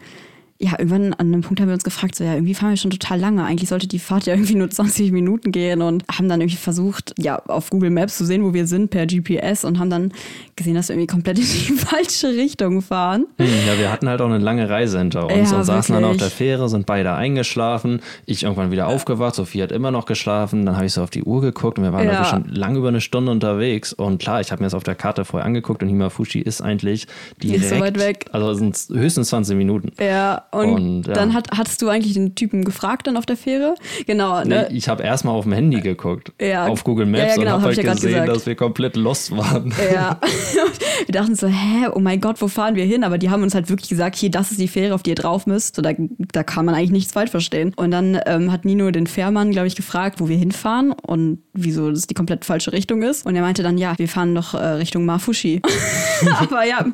[0.62, 2.90] ja, irgendwann an einem Punkt haben wir uns gefragt, so ja, irgendwie fahren wir schon
[2.90, 3.44] total lange.
[3.44, 7.14] Eigentlich sollte die Fahrt ja irgendwie nur 20 Minuten gehen und haben dann irgendwie versucht,
[7.18, 10.12] ja, auf Google Maps zu sehen, wo wir sind per GPS und haben dann
[10.56, 13.26] gesehen, dass wir irgendwie komplett in die falsche Richtung fahren.
[13.38, 15.94] Hm, ja, wir hatten halt auch eine lange Reise hinter uns ja, und saßen wirklich.
[15.94, 18.00] dann auf der Fähre, sind beide eingeschlafen.
[18.26, 20.66] Ich irgendwann wieder aufgewacht, Sophie hat immer noch geschlafen.
[20.66, 22.26] Dann habe ich so auf die Uhr geguckt und wir waren ja.
[22.26, 23.94] schon lang über eine Stunde unterwegs.
[23.94, 27.06] Und klar, ich habe mir das auf der Karte vorher angeguckt und Himafushi ist eigentlich
[27.42, 28.26] direkt, Nicht so weit weg.
[28.32, 29.92] Also sind höchstens 20 Minuten.
[29.98, 31.14] Ja, und, und ja.
[31.14, 33.74] dann hat, hattest du eigentlich den Typen gefragt dann auf der Fähre?
[34.06, 34.42] Genau.
[34.44, 34.66] Ne?
[34.68, 36.66] Nee, ich habe erstmal auf dem Handy geguckt, ja.
[36.66, 39.72] auf Google Maps ja, genau, und habe hab halt gesehen, dass wir komplett lost waren.
[39.92, 40.20] Ja.
[41.06, 43.04] wir dachten so, hä, oh mein Gott, wo fahren wir hin?
[43.04, 45.16] Aber die haben uns halt wirklich gesagt, hier, das ist die Fähre, auf die ihr
[45.16, 45.76] drauf müsst.
[45.76, 45.92] So, da,
[46.32, 47.72] da kann man eigentlich nichts falsch verstehen.
[47.76, 51.90] Und dann ähm, hat Nino den Fährmann, glaube ich, gefragt, wo wir hinfahren und wieso
[51.90, 53.26] das die komplett falsche Richtung ist.
[53.26, 55.62] Und er meinte dann, ja, wir fahren doch äh, Richtung Mafushi.
[56.38, 56.84] Aber ja,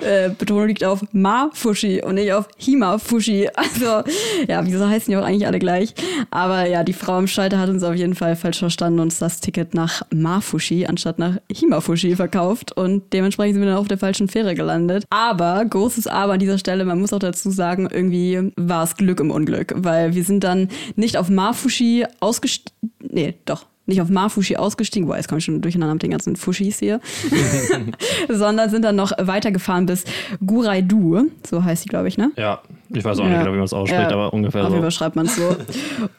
[0.00, 3.05] äh, Betonung liegt auf Mafushi und nicht auf Himafushi.
[3.56, 4.02] Also,
[4.48, 5.94] ja, wieso heißen die auch eigentlich alle gleich?
[6.30, 9.18] Aber ja, die Frau im Schalter hat uns auf jeden Fall falsch verstanden und uns
[9.18, 13.98] das Ticket nach Mafushi anstatt nach Himafushi verkauft und dementsprechend sind wir dann auf der
[13.98, 15.04] falschen Fähre gelandet.
[15.10, 19.20] Aber, großes Aber an dieser Stelle, man muss auch dazu sagen, irgendwie war es Glück
[19.20, 24.56] im Unglück, weil wir sind dann nicht auf Mafushi ausgestiegen, nee, doch, nicht auf Mafushi
[24.56, 27.00] ausgestiegen, boah, jetzt komme ich schon durcheinander mit den ganzen Fushis hier,
[28.28, 30.04] sondern sind dann noch weitergefahren bis
[30.44, 32.32] Guraidu, so heißt sie, glaube ich, ne?
[32.36, 33.30] Ja, ich weiß auch ja.
[33.30, 34.16] nicht genau, wie man es ausspricht, ja.
[34.16, 34.74] aber ungefähr Auf so.
[34.74, 35.56] Auf jeden schreibt man es so.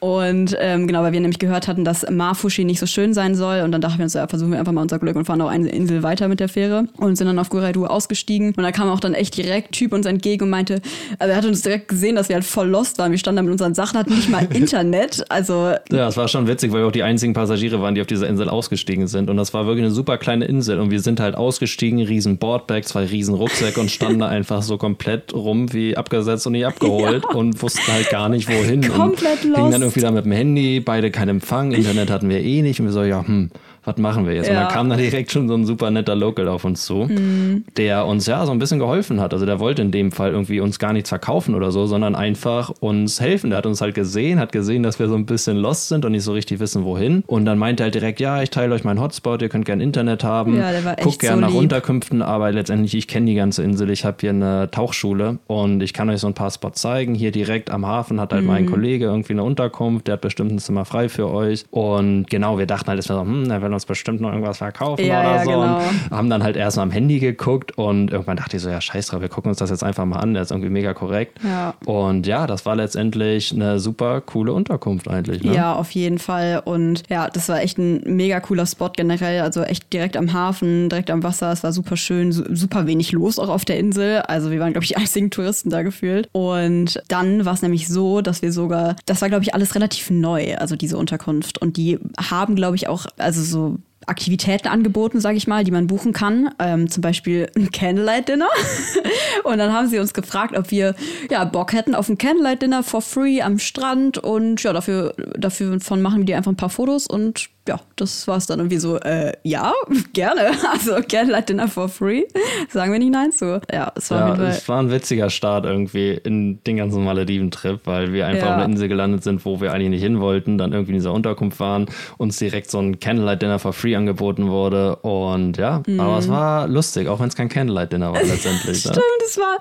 [0.00, 3.60] und ähm, genau, weil wir nämlich gehört hatten, dass Mafushi nicht so schön sein soll
[3.60, 5.48] und dann dachten wir uns, ja, versuchen wir einfach mal unser Glück und fahren auch
[5.48, 8.88] eine Insel weiter mit der Fähre und sind dann auf Guraidu ausgestiegen und da kam
[8.88, 10.80] auch dann echt direkt Typ uns entgegen und meinte,
[11.18, 13.10] also er hat uns direkt gesehen, dass wir halt voll lost waren.
[13.10, 15.72] Wir standen da mit unseren Sachen, hatten nicht mal Internet, also...
[15.90, 18.28] Ja, es war schon witzig, weil wir auch die einzigen Passagiere waren, die auf dieser
[18.28, 21.34] Insel ausgestiegen sind und das war wirklich eine super kleine Insel und wir sind halt
[21.34, 26.46] ausgestiegen, riesen Boardbags, zwei riesen Rucksäcke und standen da einfach so komplett rum wie abgesetzt
[26.46, 27.36] und nicht abgeholt ja.
[27.36, 28.82] und wussten halt gar nicht wohin.
[28.88, 29.58] Komplett und lost.
[29.58, 32.80] Hingen dann irgendwie da mit dem Handy, beide kein Empfang, Internet hatten wir eh nicht
[32.80, 33.50] und wir so, ja, hm,
[33.88, 34.48] was machen wir jetzt?
[34.48, 34.52] Ja.
[34.52, 37.64] Und dann kam da direkt schon so ein super netter Local auf uns zu, mhm.
[37.76, 39.32] der uns ja so ein bisschen geholfen hat.
[39.32, 42.70] Also der wollte in dem Fall irgendwie uns gar nichts verkaufen oder so, sondern einfach
[42.80, 43.50] uns helfen.
[43.50, 46.12] Der hat uns halt gesehen, hat gesehen, dass wir so ein bisschen lost sind und
[46.12, 47.24] nicht so richtig wissen, wohin.
[47.26, 49.82] Und dann meinte er halt direkt, ja, ich teile euch meinen Hotspot, ihr könnt gerne
[49.82, 51.58] Internet haben, ja, guckt gerne so nach lieb.
[51.58, 55.94] Unterkünften, aber letztendlich, ich kenne die ganze Insel, ich habe hier eine Tauchschule und ich
[55.94, 57.14] kann euch so ein paar Spots zeigen.
[57.14, 58.48] Hier direkt am Hafen hat halt mhm.
[58.48, 61.64] mein Kollege irgendwie eine Unterkunft, der hat bestimmt ein Zimmer frei für euch.
[61.70, 65.04] Und genau, wir dachten halt, wir so, hm, er will uns bestimmt noch irgendwas verkaufen
[65.04, 65.50] ja, oder ja, so.
[65.50, 65.76] Genau.
[65.78, 68.80] Und haben dann halt erst mal am Handy geguckt und irgendwann dachte ich so, ja,
[68.80, 71.38] scheiß drauf, wir gucken uns das jetzt einfach mal an, der ist irgendwie mega korrekt.
[71.44, 71.74] Ja.
[71.84, 75.42] Und ja, das war letztendlich eine super coole Unterkunft eigentlich.
[75.44, 75.54] Ne?
[75.54, 76.62] Ja, auf jeden Fall.
[76.64, 79.42] Und ja, das war echt ein mega cooler Spot generell.
[79.42, 81.52] Also echt direkt am Hafen, direkt am Wasser.
[81.52, 84.20] Es war super schön, super wenig los auch auf der Insel.
[84.22, 86.28] Also wir waren, glaube ich, die einzigen Touristen da gefühlt.
[86.32, 90.10] Und dann war es nämlich so, dass wir sogar, das war, glaube ich, alles relativ
[90.10, 91.58] neu, also diese Unterkunft.
[91.58, 93.67] Und die haben, glaube ich, auch, also so
[94.08, 96.54] Aktivitäten angeboten, sage ich mal, die man buchen kann.
[96.58, 98.48] Ähm, zum Beispiel ein Candlelight Dinner.
[99.44, 100.94] und dann haben sie uns gefragt, ob wir
[101.30, 105.80] ja Bock hätten auf ein Candlelight Dinner for free am Strand und ja, dafür, dafür
[105.80, 108.78] von machen wir dir einfach ein paar Fotos und ja, das war es dann irgendwie
[108.78, 109.72] so, äh, ja,
[110.12, 110.50] gerne.
[110.72, 112.24] Also Candlelight Dinner for free.
[112.70, 113.60] Sagen wir nicht nein zu.
[113.72, 118.12] Ja, es war, ja, es war ein witziger Start irgendwie in den ganzen Malediven-Trip, weil
[118.12, 118.48] wir einfach ja.
[118.48, 121.12] auf einer Insel gelandet sind, wo wir eigentlich nicht hin wollten, dann irgendwie in dieser
[121.12, 126.00] Unterkunft waren, uns direkt so ein Candlelight Dinner for free angeboten wurde und ja, mhm.
[126.00, 128.84] aber es war lustig, auch wenn es kein Candlelight Dinner war letztendlich.
[128.84, 128.92] Ne?
[128.92, 129.56] Stimmt, das war,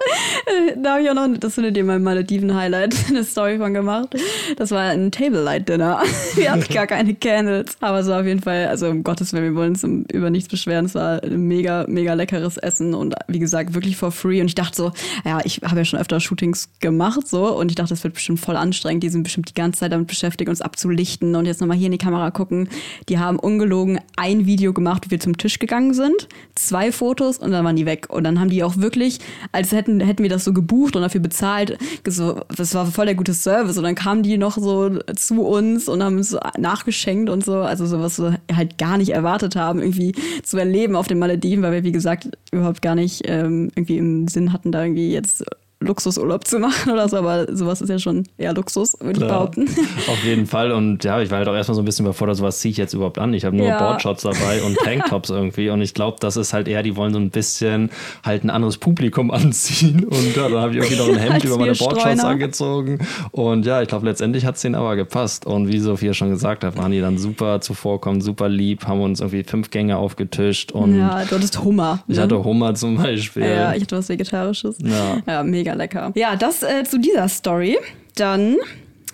[0.46, 3.74] äh, da habe ich auch noch, das findet ihr in meinem Malediven-Highlight, eine Story von
[3.74, 4.16] gemacht.
[4.56, 6.02] Das war ein Table Light Dinner.
[6.36, 9.46] wir hatten gar keine Candles, aber es war auf jeden Fall, also um Gottes Willen,
[9.46, 10.86] wir wollen uns über nichts beschweren.
[10.86, 14.42] Es war ein mega, mega leckeres Essen und wie gesagt, wirklich for free.
[14.42, 14.92] Und ich dachte so,
[15.26, 18.40] ja, ich habe ja schon öfter Shootings gemacht so und ich dachte, das wird bestimmt
[18.40, 19.04] voll anstrengend.
[19.04, 21.92] Die sind bestimmt die ganze Zeit damit beschäftigt, uns abzulichten und jetzt nochmal hier in
[21.92, 22.70] die Kamera gucken.
[23.10, 27.52] Die haben ungelogen ein Video gemacht, wie wir zum Tisch gegangen sind, zwei Fotos und
[27.52, 28.08] dann waren die weg.
[28.10, 29.20] Und dann haben die auch wirklich,
[29.52, 33.16] als hätten, hätten wir das so gebucht und dafür bezahlt, so, das war voll der
[33.16, 33.78] gute Service.
[33.78, 37.56] Und dann kamen die noch so zu uns und haben uns nachgeschenkt und so.
[37.56, 41.72] Also sowas wir halt gar nicht erwartet haben, irgendwie zu erleben auf den Malediven, weil
[41.72, 45.44] wir, wie gesagt, überhaupt gar nicht ähm, irgendwie im Sinn hatten, da irgendwie jetzt
[45.80, 49.70] Luxusurlaub zu machen oder so, aber sowas ist ja schon eher Luxus, würde ich behaupten.
[50.08, 50.72] Auf jeden Fall.
[50.72, 52.94] Und ja, ich war halt auch erstmal so ein bisschen überfordert, was ziehe ich jetzt
[52.94, 53.34] überhaupt an?
[53.36, 53.78] Ich habe nur ja.
[53.78, 55.70] Boardshots dabei und Tanktops irgendwie.
[55.70, 57.92] Und ich glaube, das ist halt eher, die wollen so ein bisschen
[58.24, 60.04] halt ein anderes Publikum anziehen.
[60.06, 63.00] Und ja, dann habe ich irgendwie noch ein Hemd über meine Boardshots angezogen.
[63.32, 65.46] Und ja, ich glaube, letztendlich hat es denen aber gepasst.
[65.46, 69.20] Und wie Sophia schon gesagt hat, waren die dann super zuvorkommen, super lieb, haben uns
[69.20, 70.72] irgendwie fünf Gänge aufgetischt.
[70.72, 72.00] Und ja, du hattest Hummer.
[72.08, 72.24] Ich ne?
[72.24, 73.44] hatte Hummer zum Beispiel.
[73.44, 74.78] Ja, ich hatte was Vegetarisches.
[74.80, 76.12] Ja, ja mega mega lecker.
[76.16, 77.78] Ja, das äh, zu dieser Story.
[78.16, 78.58] Dann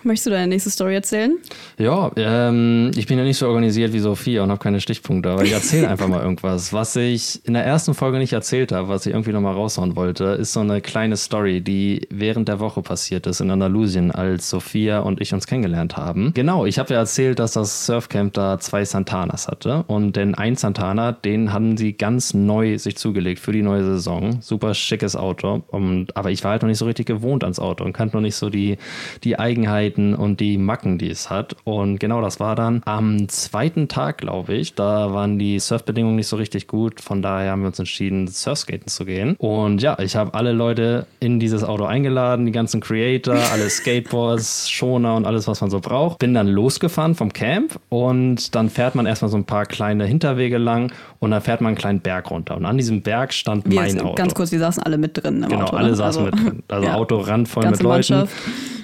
[0.04, 1.38] Möchtest du deine nächste Story erzählen?
[1.78, 5.44] Ja, ähm, ich bin ja nicht so organisiert wie Sophia und habe keine Stichpunkte, aber
[5.44, 6.74] ich erzähle einfach mal irgendwas.
[6.74, 10.26] Was ich in der ersten Folge nicht erzählt habe, was ich irgendwie nochmal raushauen wollte,
[10.26, 15.00] ist so eine kleine Story, die während der Woche passiert ist in Andalusien, als Sophia
[15.00, 16.32] und ich uns kennengelernt haben.
[16.34, 20.56] Genau, ich habe ja erzählt, dass das Surfcamp da zwei Santanas hatte und den ein
[20.56, 24.42] Santana, den haben sie ganz neu sich zugelegt für die neue Saison.
[24.42, 27.86] Super schickes Auto, und, aber ich war halt noch nicht so richtig gewohnt ans Auto
[27.86, 28.78] und kannte noch nicht so die,
[29.24, 31.56] die Eigenheit Qualitäten und die Macken, die es hat.
[31.64, 34.76] Und genau das war dann am zweiten Tag, glaube ich.
[34.76, 37.02] Da waren die Surfbedingungen nicht so richtig gut.
[37.02, 39.36] Von daher haben wir uns entschieden, Surfskaten zu gehen.
[39.38, 44.70] Und ja, ich habe alle Leute in dieses Auto eingeladen, die ganzen Creator, alle Skateboards,
[44.72, 46.20] Schoner und alles, was man so braucht.
[46.20, 50.58] Bin dann losgefahren vom Camp und dann fährt man erstmal so ein paar kleine Hinterwege
[50.58, 52.58] lang und dann fährt man einen kleinen Berg runter.
[52.58, 54.16] Und an diesem Berg stand wir, mein Auto.
[54.16, 55.46] Ganz kurz, wir saßen alle mit drin.
[55.48, 55.96] genau, Auto, alle ne?
[55.96, 56.64] saßen also, mit drin.
[56.68, 58.14] Also ja, Auto randvoll mit Leuten.
[58.14, 58.34] Mannschaft.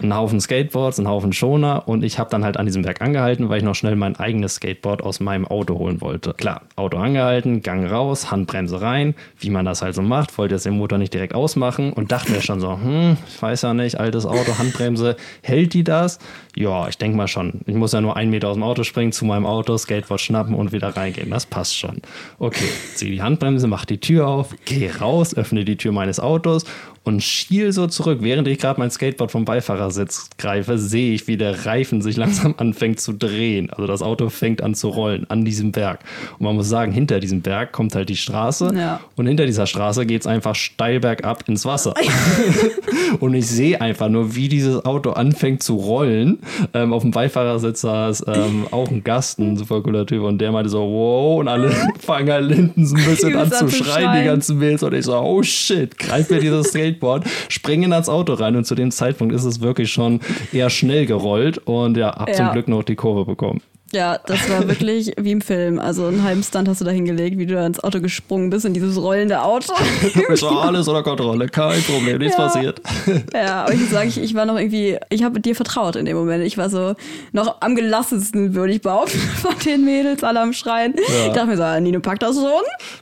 [0.01, 3.49] Ein Haufen Skateboards, ein Haufen Schoner und ich habe dann halt an diesem Berg angehalten,
[3.49, 6.33] weil ich noch schnell mein eigenes Skateboard aus meinem Auto holen wollte.
[6.33, 10.65] Klar, Auto angehalten, Gang raus, Handbremse rein, wie man das halt so macht, wollte jetzt
[10.65, 13.99] den Motor nicht direkt ausmachen und dachte mir schon so, hm, ich weiß ja nicht,
[13.99, 16.19] altes Auto, Handbremse, hält die das?
[16.55, 17.61] Ja, ich denke mal schon.
[17.65, 20.55] Ich muss ja nur einen Meter aus dem Auto springen, zu meinem Auto, Skateboard schnappen
[20.55, 21.29] und wieder reingehen.
[21.29, 22.01] Das passt schon.
[22.37, 26.65] Okay, ziehe die Handbremse, mach die Tür auf, gehe raus, öffne die Tür meines Autos
[27.03, 28.19] und schiel so zurück.
[28.21, 32.55] Während ich gerade mein Skateboard vom Beifahrersitz greife, sehe ich, wie der Reifen sich langsam
[32.57, 33.69] anfängt zu drehen.
[33.69, 35.99] Also das Auto fängt an zu rollen an diesem Berg.
[36.37, 38.99] Und man muss sagen, hinter diesem Berg kommt halt die Straße ja.
[39.15, 41.93] und hinter dieser Straße geht es einfach steil bergab ins Wasser.
[43.19, 46.39] und ich sehe einfach nur, wie dieses Auto anfängt zu rollen.
[46.73, 50.51] Ähm, auf dem Beifahrersitz saß ähm, auch ein Gast, ein super cooler Typ, und der
[50.51, 54.25] meinte so, wow, und alle fangen halt hinten so ein bisschen an zu schreien, die
[54.25, 54.83] ganzen Mädels.
[54.83, 58.65] Und ich so, oh shit, greif mir dieses Skateboard Skateboard, springen ins Auto rein und
[58.65, 60.19] zu dem Zeitpunkt ist es wirklich schon
[60.51, 62.35] eher schnell gerollt und ja, hab ja.
[62.35, 63.61] zum Glück noch die Kurve bekommen.
[63.91, 65.79] Ja, das war wirklich wie im Film.
[65.79, 68.65] Also einen halben Stunt hast du da hingelegt, wie du da ins Auto gesprungen bist,
[68.65, 69.73] in dieses rollende Auto.
[70.29, 72.45] Es war alles unter Kontrolle, kein Problem, nichts ja.
[72.45, 72.81] passiert.
[73.33, 76.17] Ja, aber ich sagen, ich, ich war noch irgendwie, ich habe dir vertraut in dem
[76.17, 76.43] Moment.
[76.43, 76.95] Ich war so
[77.31, 80.93] noch am gelassensten, würde ich behaupten, von den Mädels, alle am Schreien.
[80.95, 81.27] Ja.
[81.27, 82.45] Ich dachte mir so, Nino, packt das schon?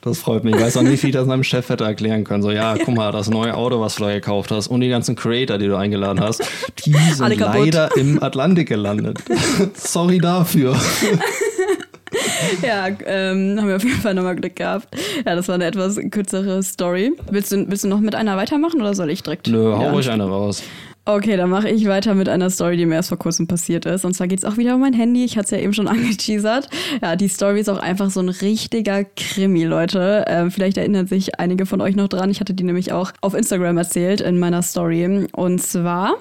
[0.01, 0.55] Das freut mich.
[0.55, 2.43] Ich weiß auch nicht, wie ich das meinem Chef hätte erklären können.
[2.43, 5.15] So, ja, guck mal, das neue Auto, was du da gekauft hast und die ganzen
[5.15, 6.43] Creator, die du eingeladen hast,
[6.85, 9.19] die sind leider im Atlantik gelandet.
[9.75, 10.76] Sorry dafür.
[12.61, 14.87] ja, ähm, haben wir auf jeden Fall nochmal Glück gehabt.
[15.25, 17.13] Ja, das war eine etwas kürzere Story.
[17.29, 19.47] Willst du, willst du noch mit einer weitermachen oder soll ich direkt?
[19.47, 20.63] Nö, hau ruhig eine raus.
[21.07, 24.03] Okay, dann mache ich weiter mit einer Story, die mir erst vor kurzem passiert ist.
[24.03, 25.23] Und zwar geht es auch wieder um mein Handy.
[25.23, 26.67] Ich hatte es ja eben schon angeteasert.
[27.01, 30.25] Ja, die Story ist auch einfach so ein richtiger Krimi, Leute.
[30.27, 32.29] Ähm, vielleicht erinnern sich einige von euch noch dran.
[32.29, 35.29] Ich hatte die nämlich auch auf Instagram erzählt in meiner Story.
[35.31, 36.15] Und zwar,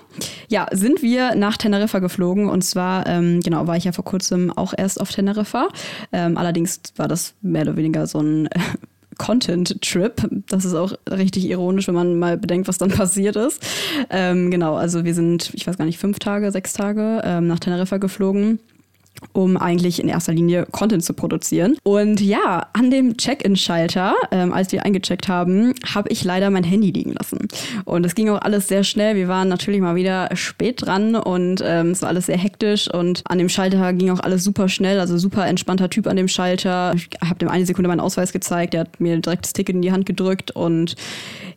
[0.46, 2.49] ja, sind wir nach Teneriffa geflogen.
[2.49, 5.66] Und zwar, ähm, genau, war ich ja vor kurzem auch erst auf Teneriffa.
[6.12, 8.49] Ähm, allerdings war das mehr oder weniger so ein
[9.19, 10.45] Content-Trip.
[10.49, 13.63] Das ist auch richtig ironisch, wenn man mal bedenkt, was dann passiert ist.
[14.11, 17.59] Ähm, genau, also wir sind, ich weiß gar nicht, fünf Tage, sechs Tage ähm, nach
[17.59, 18.59] Teneriffa geflogen
[19.33, 21.77] um eigentlich in erster Linie Content zu produzieren.
[21.83, 26.91] Und ja, an dem Check-in-Schalter, ähm, als wir eingecheckt haben, habe ich leider mein Handy
[26.91, 27.49] liegen lassen.
[27.85, 29.17] Und es ging auch alles sehr schnell.
[29.17, 32.93] Wir waren natürlich mal wieder spät dran und ähm, es war alles sehr hektisch.
[32.93, 36.29] Und an dem Schalter ging auch alles super schnell, also super entspannter Typ an dem
[36.29, 36.95] Schalter.
[36.95, 39.83] Ich habe dem eine Sekunde meinen Ausweis gezeigt, der hat mir direkt das Ticket in
[39.83, 40.97] die Hand gedrückt und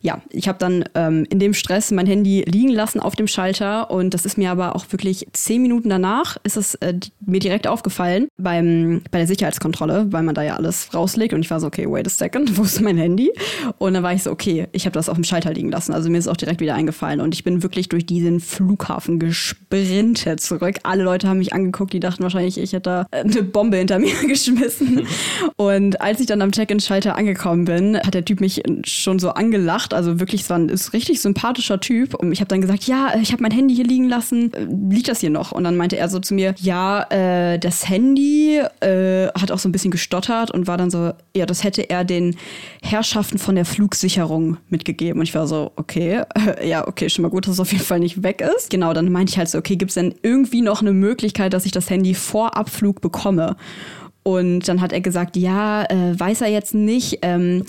[0.02, 3.90] ja, ich habe dann ähm, in dem Stress mein Handy liegen lassen auf dem Schalter
[3.90, 7.49] und das ist mir aber auch wirklich zehn Minuten danach ist es äh, mir direkt
[7.66, 11.66] aufgefallen beim, bei der Sicherheitskontrolle, weil man da ja alles rauslegt und ich war so,
[11.66, 13.32] okay, wait a second, wo ist mein Handy?
[13.78, 16.10] Und dann war ich so, okay, ich habe das auf dem Schalter liegen lassen, also
[16.10, 20.76] mir ist auch direkt wieder eingefallen und ich bin wirklich durch diesen Flughafen gesprintet zurück.
[20.82, 24.14] Alle Leute haben mich angeguckt, die dachten wahrscheinlich, ich hätte da eine Bombe hinter mir
[24.26, 25.06] geschmissen.
[25.56, 29.94] und als ich dann am Check-in-Schalter angekommen bin, hat der Typ mich schon so angelacht.
[29.94, 32.14] Also wirklich, es war ein ist richtig sympathischer Typ.
[32.14, 34.52] Und ich habe dann gesagt, ja, ich habe mein Handy hier liegen lassen.
[34.90, 35.52] Liegt das hier noch?
[35.52, 39.68] Und dann meinte er so zu mir, ja, äh, das Handy äh, hat auch so
[39.68, 42.36] ein bisschen gestottert und war dann so, ja, das hätte er den
[42.82, 45.20] Herrschaften von der Flugsicherung mitgegeben.
[45.20, 47.84] Und ich war so, okay, äh, ja, okay, schon mal gut, dass es auf jeden
[47.84, 48.70] Fall nicht weg ist.
[48.70, 51.66] Genau, dann meinte ich halt so, okay, gibt es denn irgendwie noch eine Möglichkeit, dass
[51.66, 53.56] ich das Handy vor Abflug bekomme?
[54.22, 57.18] Und dann hat er gesagt, ja, äh, weiß er jetzt nicht.
[57.22, 57.64] Ähm,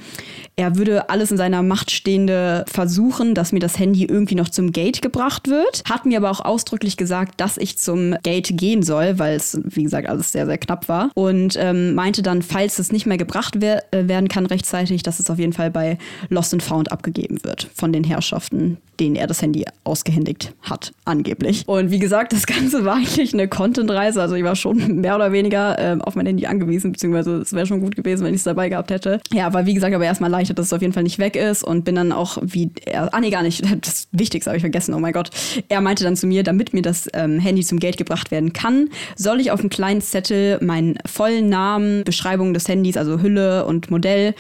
[0.58, 4.72] er würde alles in seiner Macht Stehende versuchen, dass mir das Handy irgendwie noch zum
[4.72, 5.82] Gate gebracht wird.
[5.90, 9.84] Hat mir aber auch ausdrücklich gesagt, dass ich zum Gate gehen soll, weil es, wie
[9.84, 11.10] gesagt, alles sehr, sehr knapp war.
[11.16, 15.20] Und ähm, meinte dann, falls es nicht mehr gebracht wer äh, werden kann rechtzeitig, dass
[15.20, 15.98] es auf jeden Fall bei
[16.30, 21.68] Lost and Found abgegeben wird von den Herrschaften, denen er das Handy ausgehändigt hat, angeblich.
[21.68, 24.22] Und wie gesagt, das Ganze war eigentlich eine Content-Reise.
[24.22, 27.54] Also ich war schon mehr oder weniger äh, auf mein Handy Handy angewiesen, beziehungsweise es
[27.54, 29.20] wäre schon gut gewesen, wenn ich es dabei gehabt hätte.
[29.34, 31.64] Ja, aber wie gesagt, aber erstmal leichter, dass es auf jeden Fall nicht weg ist
[31.64, 34.94] und bin dann auch wie er, ah nee, gar nicht, das Wichtigste habe ich vergessen,
[34.94, 35.30] oh mein Gott.
[35.70, 38.90] Er meinte dann zu mir, damit mir das ähm, Handy zum Geld gebracht werden kann,
[39.16, 43.92] soll ich auf einem kleinen Zettel meinen vollen Namen, Beschreibung des Handys, also Hülle und
[43.92, 44.34] Modell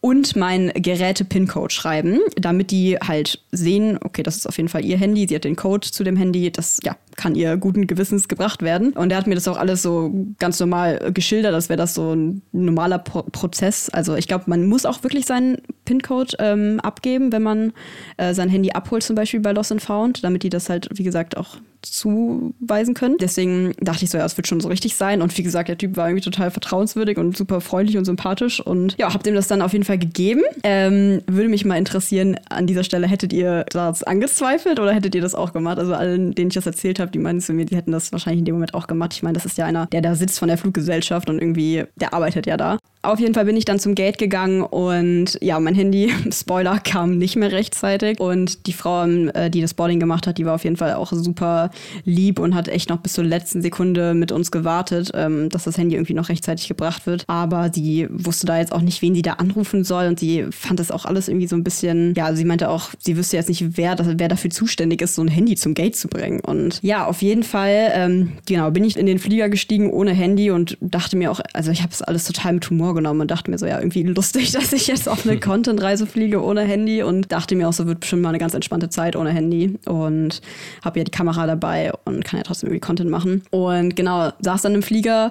[0.00, 4.98] und mein Geräte-PIN-Code schreiben, damit die halt sehen, okay, das ist auf jeden Fall ihr
[4.98, 8.62] Handy, sie hat den Code zu dem Handy, das ja, kann ihr guten Gewissens gebracht
[8.62, 8.92] werden.
[8.92, 12.14] Und er hat mir das auch alles so ganz normal geschildert, als wäre das so
[12.14, 13.90] ein normaler Pro Prozess.
[13.90, 17.72] Also ich glaube, man muss auch wirklich seinen PIN-Code ähm, abgeben, wenn man
[18.16, 21.02] äh, sein Handy abholt, zum Beispiel bei Lost and Found, damit die das halt, wie
[21.02, 23.16] gesagt, auch zuweisen können.
[23.18, 25.22] Deswegen dachte ich so, ja, es wird schon so richtig sein.
[25.22, 28.60] Und wie gesagt, der Typ war irgendwie total vertrauenswürdig und super freundlich und sympathisch.
[28.60, 30.42] Und ja, hab dem das dann auf jeden Fall gegeben.
[30.62, 35.22] Ähm, würde mich mal interessieren, an dieser Stelle hättet ihr das angezweifelt oder hättet ihr
[35.22, 35.78] das auch gemacht?
[35.78, 38.40] Also allen, denen ich das erzählt habe, die meinen zu mir, die hätten das wahrscheinlich
[38.40, 39.14] in dem Moment auch gemacht.
[39.14, 42.14] Ich meine, das ist ja einer, der da sitzt von der Fluggesellschaft und irgendwie, der
[42.14, 42.78] arbeitet ja da.
[43.02, 47.16] Auf jeden Fall bin ich dann zum Gate gegangen und ja, mein Handy, Spoiler, kam
[47.18, 48.18] nicht mehr rechtzeitig.
[48.18, 51.12] Und die Frau, äh, die das Boarding gemacht hat, die war auf jeden Fall auch
[51.12, 51.67] super
[52.04, 55.78] lieb und hat echt noch bis zur letzten Sekunde mit uns gewartet, ähm, dass das
[55.78, 57.24] Handy irgendwie noch rechtzeitig gebracht wird.
[57.26, 60.80] Aber sie wusste da jetzt auch nicht, wen sie da anrufen soll und sie fand
[60.80, 63.76] das auch alles irgendwie so ein bisschen, ja, sie meinte auch, sie wüsste jetzt nicht,
[63.76, 66.40] wer, wer dafür zuständig ist, so ein Handy zum Gate zu bringen.
[66.40, 70.50] Und ja, auf jeden Fall, ähm, genau, bin ich in den Flieger gestiegen ohne Handy
[70.50, 73.50] und dachte mir auch, also ich habe es alles total mit Humor genommen und dachte
[73.50, 77.32] mir so, ja, irgendwie lustig, dass ich jetzt auf eine Content-Reise fliege ohne Handy und
[77.32, 80.40] dachte mir auch, so wird bestimmt mal eine ganz entspannte Zeit ohne Handy und
[80.84, 83.42] habe ja die Kamera dabei und kann ja trotzdem irgendwie Content machen.
[83.50, 85.30] Und genau, saß dann im Flieger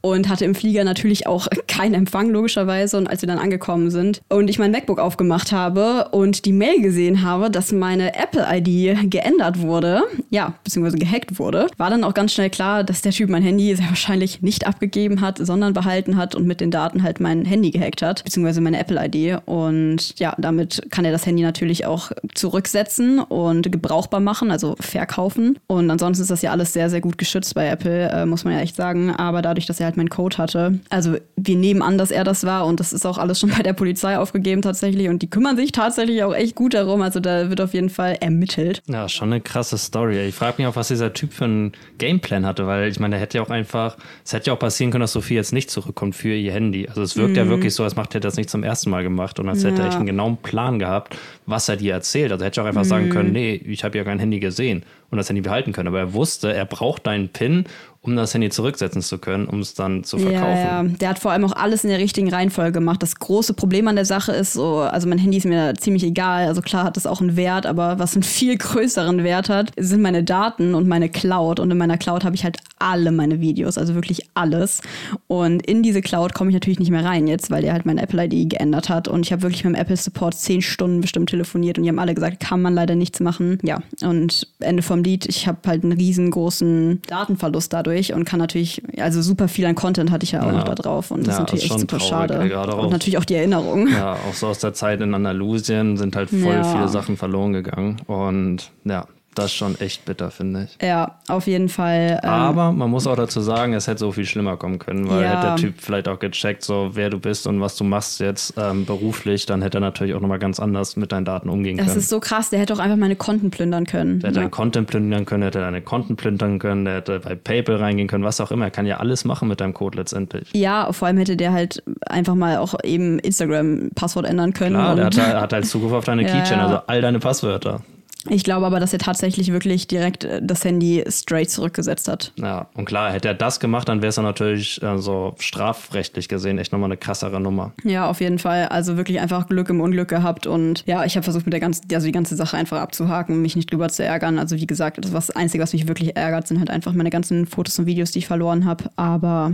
[0.00, 2.96] und hatte im Flieger natürlich auch keinen Empfang, logischerweise.
[2.96, 6.80] Und als wir dann angekommen sind und ich mein MacBook aufgemacht habe und die Mail
[6.80, 12.32] gesehen habe, dass meine Apple-ID geändert wurde, ja, beziehungsweise gehackt wurde, war dann auch ganz
[12.32, 16.34] schnell klar, dass der Typ mein Handy sehr wahrscheinlich nicht abgegeben hat, sondern behalten hat
[16.34, 19.42] und mit den Daten halt mein Handy gehackt hat, beziehungsweise meine Apple-ID.
[19.46, 25.58] Und ja, damit kann er das Handy natürlich auch zurücksetzen und gebrauchbar machen, also verkaufen.
[25.68, 28.54] Und ansonsten ist das ja alles sehr, sehr gut geschützt bei Apple, äh, muss man
[28.54, 29.10] ja echt sagen.
[29.10, 32.44] Aber dadurch, dass er halt meinen Code hatte, also wir nehmen an, dass er das
[32.44, 35.56] war und das ist auch alles schon bei der Polizei aufgegeben tatsächlich und die kümmern
[35.56, 37.02] sich tatsächlich auch echt gut darum.
[37.02, 38.80] Also da wird auf jeden Fall ermittelt.
[38.86, 40.28] Ja, schon eine krasse Story.
[40.28, 43.20] Ich frage mich auch, was dieser Typ für einen Gameplan hatte, weil ich meine, der
[43.20, 46.14] hätte ja auch einfach, es hätte ja auch passieren können, dass Sophie jetzt nicht zurückkommt
[46.14, 46.86] für ihr Handy.
[46.88, 47.36] Also es wirkt mhm.
[47.36, 49.70] ja wirklich so, als macht er das nicht zum ersten Mal gemacht und als ja.
[49.70, 52.32] hätte er echt einen genauen Plan gehabt, was er dir erzählt.
[52.32, 52.88] Also hätte ich auch einfach mhm.
[52.88, 55.88] sagen können, nee, ich habe ja kein Handy gesehen und das Handy behalten können.
[55.88, 57.64] Aber er wusste, er braucht deinen PIN
[58.06, 60.56] um das Handy zurücksetzen zu können, um es dann zu verkaufen.
[60.56, 63.02] Ja, ja, der hat vor allem auch alles in der richtigen Reihenfolge gemacht.
[63.02, 66.46] Das große Problem an der Sache ist so, also mein Handy ist mir ziemlich egal.
[66.46, 70.02] Also klar hat das auch einen Wert, aber was einen viel größeren Wert hat, sind
[70.02, 71.60] meine Daten und meine Cloud.
[71.60, 74.82] Und in meiner Cloud habe ich halt alle meine Videos, also wirklich alles.
[75.26, 78.02] Und in diese Cloud komme ich natürlich nicht mehr rein jetzt, weil der halt meine
[78.02, 79.08] Apple-ID geändert hat.
[79.08, 81.98] Und ich habe wirklich mit dem Apple Support zehn Stunden bestimmt telefoniert und die haben
[81.98, 83.58] alle gesagt, kann man leider nichts machen.
[83.62, 88.38] Ja, und Ende vom Lied, ich habe halt einen riesengroßen Datenverlust dadurch durch und kann
[88.38, 90.52] natürlich, also super viel an Content hatte ich ja auch ja.
[90.52, 92.76] noch da drauf und das ja, ist natürlich echt super traurig, schade.
[92.76, 93.88] Und natürlich auch die Erinnerung.
[93.88, 96.64] Ja, auch so aus der Zeit in Andalusien sind halt voll ja.
[96.64, 99.06] viele Sachen verloren gegangen und ja,
[99.38, 100.86] das ist schon echt bitter, finde ich.
[100.86, 102.20] Ja, auf jeden Fall.
[102.22, 105.22] Ähm, Aber man muss auch dazu sagen, es hätte so viel schlimmer kommen können, weil
[105.22, 105.30] ja.
[105.30, 108.54] hätte der Typ vielleicht auch gecheckt, so wer du bist und was du machst jetzt
[108.56, 111.88] ähm, beruflich, dann hätte er natürlich auch nochmal ganz anders mit deinen Daten umgehen können.
[111.88, 114.20] Das ist so krass, der hätte auch einfach meine Konten plündern können.
[114.20, 114.44] Der hätte ja.
[114.44, 118.08] deinen Content plündern können, der hätte deine Konten plündern können, der hätte bei PayPal reingehen
[118.08, 118.64] können, was auch immer.
[118.64, 120.48] Er kann ja alles machen mit deinem Code letztendlich.
[120.52, 124.76] Ja, vor allem hätte der halt einfach mal auch eben Instagram-Passwort ändern können.
[124.76, 127.82] Klar, der hat, hat halt Zugriff auf deine ja, Keychain, also all deine Passwörter.
[128.28, 132.32] Ich glaube aber, dass er tatsächlich wirklich direkt äh, das Handy straight zurückgesetzt hat.
[132.36, 136.58] Ja, und klar, hätte er das gemacht, dann wäre es natürlich äh, so strafrechtlich gesehen
[136.58, 137.72] echt nochmal eine krassere Nummer.
[137.84, 138.66] Ja, auf jeden Fall.
[138.66, 141.86] Also wirklich einfach Glück im Unglück gehabt und ja, ich habe versucht, mit der ganzen,
[141.92, 144.38] also die ganze Sache einfach abzuhaken, mich nicht drüber zu ärgern.
[144.38, 147.46] Also wie gesagt, das was Einzige, was mich wirklich ärgert, sind halt einfach meine ganzen
[147.46, 148.84] Fotos und Videos, die ich verloren habe.
[148.96, 149.52] Aber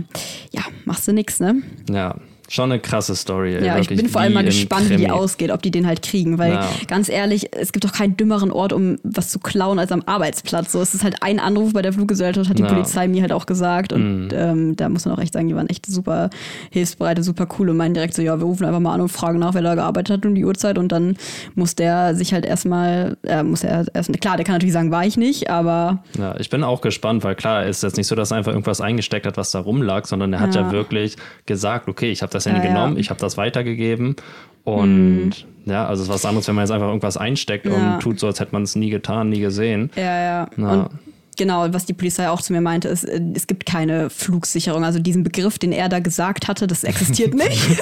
[0.51, 1.61] ja, machst du nichts, ne?
[1.89, 2.15] Ja,
[2.53, 3.55] Schon eine krasse Story.
[3.55, 6.03] Ey, ja, ich bin vor allem mal gespannt, wie die ausgeht, ob die den halt
[6.03, 6.37] kriegen.
[6.37, 6.69] Weil ja.
[6.85, 10.71] ganz ehrlich, es gibt doch keinen dümmeren Ort, um was zu klauen, als am Arbeitsplatz.
[10.71, 12.67] So, es ist halt ein Anruf bei der Fluggesellschaft, hat die ja.
[12.67, 13.91] Polizei mir halt auch gesagt.
[13.91, 14.29] Und mhm.
[14.35, 16.29] ähm, da muss man auch echt sagen, die waren echt super
[16.69, 19.39] hilfsbereit, super cool und meinen direkt so, ja, wir rufen einfach mal an und fragen
[19.39, 20.77] nach, wer da gearbeitet hat um die Uhrzeit.
[20.77, 21.17] Und dann
[21.55, 25.07] muss der sich halt erstmal, äh, muss er erst, klar, der kann natürlich sagen, war
[25.07, 26.03] ich nicht, aber.
[26.19, 28.79] Ja, ich bin auch gespannt, weil klar, ist jetzt nicht so, dass er einfach irgendwas
[28.79, 31.15] eingesteckt hat, was da rumlag, sondern er hat ja, wirklich
[31.47, 32.99] gesagt, okay, ich habe das Handy ja, genommen, ja.
[32.99, 34.15] ich habe das weitergegeben
[34.63, 35.31] und mhm.
[35.65, 37.73] ja, also es ist was anderes, wenn man jetzt einfach irgendwas einsteckt ja.
[37.73, 39.89] und tut so, als hätte man es nie getan, nie gesehen.
[39.95, 40.47] Ja, ja.
[40.57, 40.89] Und
[41.37, 44.83] Genau, was die Polizei auch zu mir meinte, ist, äh, es gibt keine Flugsicherung.
[44.83, 47.81] Also diesen Begriff, den er da gesagt hatte, das existiert nicht.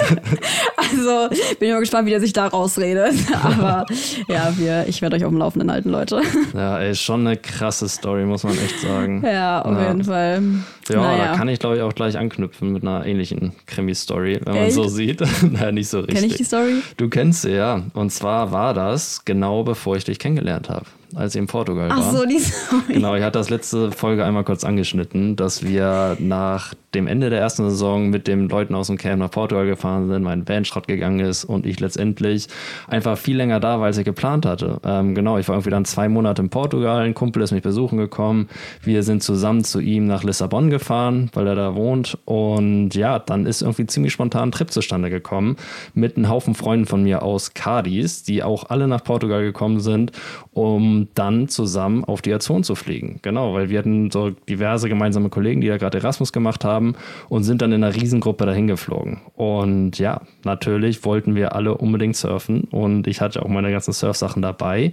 [0.76, 1.28] also
[1.58, 3.14] bin ich mal gespannt, wie der sich da rausredet.
[3.42, 3.86] Aber
[4.28, 6.22] ja, wir, ich werde euch auf dem Laufenden halten, Leute.
[6.54, 9.22] Ja, ey, schon eine krasse Story, muss man echt sagen.
[9.24, 9.88] Ja, auf ja.
[9.88, 10.42] jeden Fall.
[10.88, 11.24] Ja, naja.
[11.26, 14.88] da kann ich glaube ich auch gleich anknüpfen mit einer ähnlichen Krimi-Story, wenn man so
[14.88, 15.20] sieht.
[15.50, 16.16] naja, nicht so richtig.
[16.16, 16.82] Kenn ich die Story?
[16.96, 17.82] Du kennst sie, ja.
[17.94, 21.98] Und zwar war das genau bevor ich dich kennengelernt habe als ich in Portugal war.
[21.98, 22.82] Ach so, die Story.
[22.94, 27.40] Genau, ich hatte das letzte Folge einmal kurz angeschnitten, dass wir nach dem Ende der
[27.40, 30.86] ersten Saison mit den Leuten aus dem Camp nach Portugal gefahren sind, mein Van Schrott
[30.86, 32.48] gegangen ist und ich letztendlich
[32.86, 34.78] einfach viel länger da war, als ich geplant hatte.
[34.84, 37.98] Ähm, genau, ich war irgendwie dann zwei Monate in Portugal, ein Kumpel ist mich besuchen
[37.98, 38.48] gekommen,
[38.82, 43.46] wir sind zusammen zu ihm nach Lissabon gefahren, weil er da wohnt und ja, dann
[43.46, 45.56] ist irgendwie ziemlich spontan ein Trip zustande gekommen
[45.94, 50.12] mit einem Haufen Freunden von mir aus Cadiz, die auch alle nach Portugal gekommen sind,
[50.52, 53.20] um dann zusammen auf die Azoren zu fliegen.
[53.22, 56.94] Genau, weil wir hatten so diverse gemeinsame Kollegen, die da gerade Erasmus gemacht haben
[57.28, 59.20] und sind dann in einer Riesengruppe dahin geflogen.
[59.34, 64.42] Und ja, natürlich wollten wir alle unbedingt surfen und ich hatte auch meine ganzen Surfsachen
[64.42, 64.92] dabei.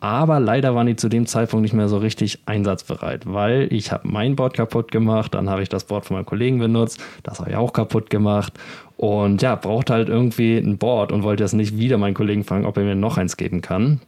[0.00, 4.08] Aber leider waren die zu dem Zeitpunkt nicht mehr so richtig einsatzbereit, weil ich habe
[4.08, 7.50] mein Board kaputt gemacht, dann habe ich das Board von meinem Kollegen benutzt, das habe
[7.50, 8.54] ich auch kaputt gemacht
[8.96, 12.66] und ja, brauchte halt irgendwie ein Board und wollte jetzt nicht wieder meinen Kollegen fragen,
[12.66, 14.00] ob er mir noch eins geben kann.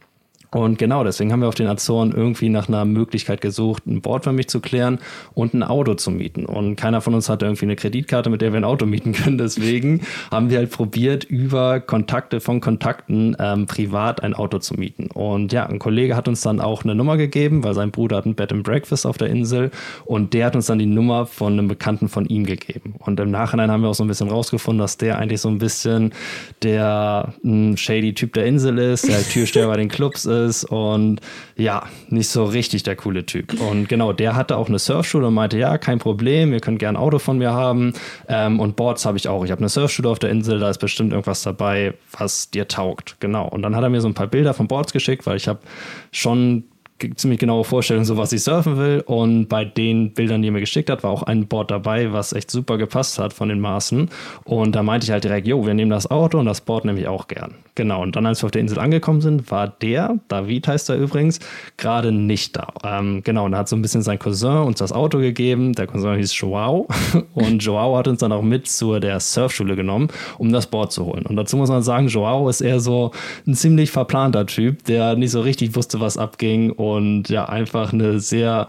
[0.53, 4.25] Und genau, deswegen haben wir auf den Azoren irgendwie nach einer Möglichkeit gesucht, ein Board
[4.25, 4.99] für mich zu klären
[5.33, 6.45] und ein Auto zu mieten.
[6.45, 9.37] Und keiner von uns hatte irgendwie eine Kreditkarte, mit der wir ein Auto mieten können.
[9.37, 10.01] Deswegen
[10.31, 15.07] haben wir halt probiert, über Kontakte von Kontakten ähm, privat ein Auto zu mieten.
[15.07, 18.25] Und ja, ein Kollege hat uns dann auch eine Nummer gegeben, weil sein Bruder hat
[18.25, 19.71] ein Bed and Breakfast auf der Insel
[20.05, 22.95] und der hat uns dann die Nummer von einem Bekannten von ihm gegeben.
[22.99, 25.57] Und im Nachhinein haben wir auch so ein bisschen rausgefunden, dass der eigentlich so ein
[25.57, 26.13] bisschen
[26.61, 31.19] der ein shady Typ der Insel ist, der Türsteher bei den Clubs ist ist und
[31.55, 33.59] ja, nicht so richtig der coole Typ.
[33.61, 36.97] Und genau, der hatte auch eine Surfschule und meinte, ja, kein Problem, ihr könnt gerne
[36.97, 37.93] ein Auto von mir haben.
[38.27, 39.43] Ähm, und Boards habe ich auch.
[39.45, 43.17] Ich habe eine Surfschule auf der Insel, da ist bestimmt irgendwas dabei, was dir taugt.
[43.19, 43.47] Genau.
[43.47, 45.59] Und dann hat er mir so ein paar Bilder von Boards geschickt, weil ich habe
[46.11, 46.65] schon
[47.15, 49.03] ziemlich genaue Vorstellung, so was ich surfen will.
[49.05, 52.33] Und bei den Bildern, die er mir geschickt hat, war auch ein Board dabei, was
[52.33, 54.09] echt super gepasst hat von den Maßen.
[54.43, 56.99] Und da meinte ich halt direkt, jo, wir nehmen das Auto und das Board nehme
[56.99, 57.55] ich auch gern.
[57.75, 58.03] Genau.
[58.03, 61.39] Und dann, als wir auf der Insel angekommen sind, war der, David heißt er übrigens,
[61.77, 62.67] gerade nicht da.
[62.83, 63.45] Ähm, genau.
[63.45, 65.73] Und da hat so ein bisschen sein Cousin uns das Auto gegeben.
[65.73, 66.87] Der Cousin hieß Joao.
[67.33, 71.05] Und Joao hat uns dann auch mit zu der Surfschule genommen, um das Board zu
[71.05, 71.25] holen.
[71.25, 73.11] Und dazu muss man sagen, Joao ist eher so
[73.47, 76.92] ein ziemlich verplanter Typ, der nicht so richtig wusste, was abging und
[77.27, 78.67] ja, einfach eine sehr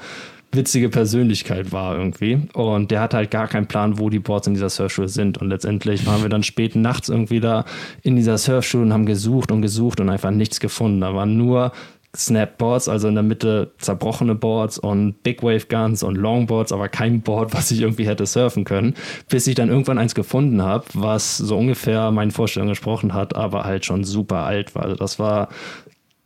[0.53, 2.49] witzige Persönlichkeit war irgendwie.
[2.55, 5.39] Und der hatte halt gar keinen Plan, wo die Boards in dieser Surfschule sind.
[5.39, 7.65] Und letztendlich waren wir dann spät nachts irgendwie da
[8.03, 11.01] in dieser Surfschule und haben gesucht und gesucht und einfach nichts gefunden.
[11.01, 11.73] Da waren nur
[12.17, 17.23] Snapboards, also in der Mitte zerbrochene Boards und Big Wave Guns und Longboards, aber kein
[17.23, 18.95] Board, was ich irgendwie hätte surfen können,
[19.29, 23.65] bis ich dann irgendwann eins gefunden habe, was so ungefähr meinen Vorstellungen gesprochen hat, aber
[23.65, 24.85] halt schon super alt war.
[24.85, 25.49] Also das war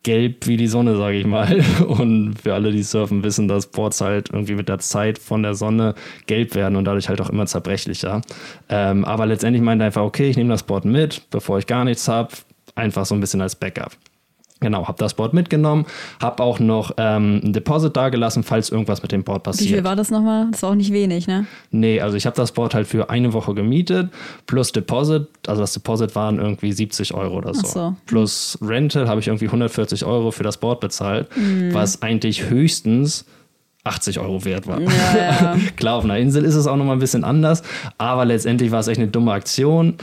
[0.03, 1.64] gelb wie die Sonne, sage ich mal.
[1.86, 5.55] Und für alle, die surfen, wissen, dass Boards halt irgendwie mit der Zeit von der
[5.55, 5.94] Sonne
[6.26, 8.22] gelb werden und dadurch halt auch immer zerbrechlicher.
[8.68, 11.84] Ähm, aber letztendlich meinte er einfach, okay, ich nehme das Board mit, bevor ich gar
[11.84, 12.30] nichts habe,
[12.74, 13.92] einfach so ein bisschen als Backup.
[14.61, 15.86] Genau, habe das Board mitgenommen,
[16.20, 19.70] habe auch noch ähm, ein Deposit dagelassen, falls irgendwas mit dem Board passiert.
[19.70, 20.48] Wie viel war das nochmal?
[20.50, 21.46] Das war auch nicht wenig, ne?
[21.70, 24.11] Nee, also ich habe das Board halt für eine Woche gemietet,
[24.46, 27.66] plus Deposit, also das Deposit waren irgendwie 70 Euro oder so.
[27.66, 27.96] so.
[28.06, 31.72] Plus Rental habe ich irgendwie 140 Euro für das Board bezahlt, mhm.
[31.72, 33.26] was eigentlich höchstens
[33.84, 34.80] 80 Euro wert war.
[34.80, 35.56] Ja, ja.
[35.76, 37.62] Klar, auf einer Insel ist es auch nochmal ein bisschen anders,
[37.96, 39.94] aber letztendlich war es echt eine dumme Aktion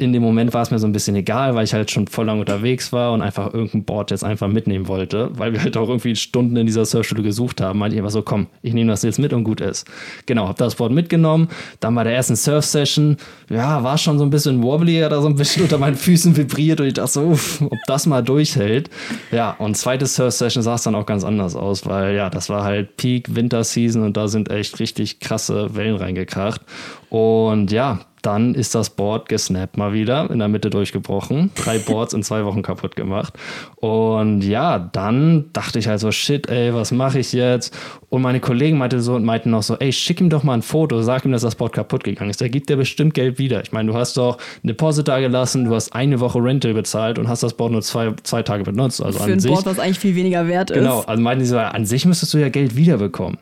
[0.00, 2.24] in dem Moment war es mir so ein bisschen egal, weil ich halt schon voll
[2.24, 5.88] lang unterwegs war und einfach irgendein Board jetzt einfach mitnehmen wollte, weil wir halt auch
[5.88, 7.78] irgendwie Stunden in dieser Surfschule gesucht haben.
[7.78, 9.86] Meinte ich einfach so, komm, ich nehme das jetzt mit und gut ist.
[10.24, 11.48] Genau, habe das Board mitgenommen.
[11.80, 13.18] Dann bei der ersten Surf-Session,
[13.50, 16.80] ja, war schon so ein bisschen wobbly, da so ein bisschen unter meinen Füßen vibriert
[16.80, 18.88] und ich dachte so, uff, ob das mal durchhält.
[19.30, 22.64] Ja, und zweite Surf-Session sah es dann auch ganz anders aus, weil ja, das war
[22.64, 26.62] halt Peak Winter Season und da sind echt richtig krasse Wellen reingekracht.
[27.10, 31.50] Und ja, dann ist das Board gesnappt mal wieder, in der Mitte durchgebrochen.
[31.54, 33.34] Drei Boards in zwei Wochen kaputt gemacht.
[33.76, 37.76] Und ja, dann dachte ich halt so, shit, ey, was mache ich jetzt?
[38.08, 41.02] Und meine Kollegen meinte so, meinten noch so, ey, schick ihm doch mal ein Foto,
[41.02, 42.40] sag ihm, dass das Board kaputt gegangen ist.
[42.40, 43.62] Der gibt dir bestimmt Geld wieder.
[43.62, 47.18] Ich meine, du hast doch ein Deposit da gelassen, du hast eine Woche Rental bezahlt
[47.18, 49.02] und hast das Board nur zwei, zwei Tage benutzt.
[49.02, 50.78] Also Für an ein sich, Board, was eigentlich viel weniger wert ist.
[50.78, 53.38] Genau, also meinten die so, an sich müsstest du ja Geld wiederbekommen.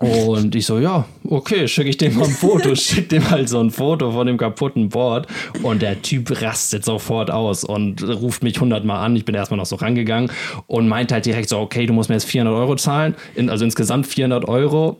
[0.00, 3.60] Und ich so, ja, okay, schicke ich dem mal ein Foto, schick dem halt so
[3.60, 5.26] ein Foto von dem kaputten Board.
[5.62, 9.14] Und der Typ rastet sofort aus und ruft mich hundertmal an.
[9.14, 10.30] Ich bin erstmal noch so rangegangen
[10.66, 13.64] und meint halt direkt so, okay, du musst mir jetzt 400 Euro zahlen, in, also
[13.64, 14.96] insgesamt 400 Euro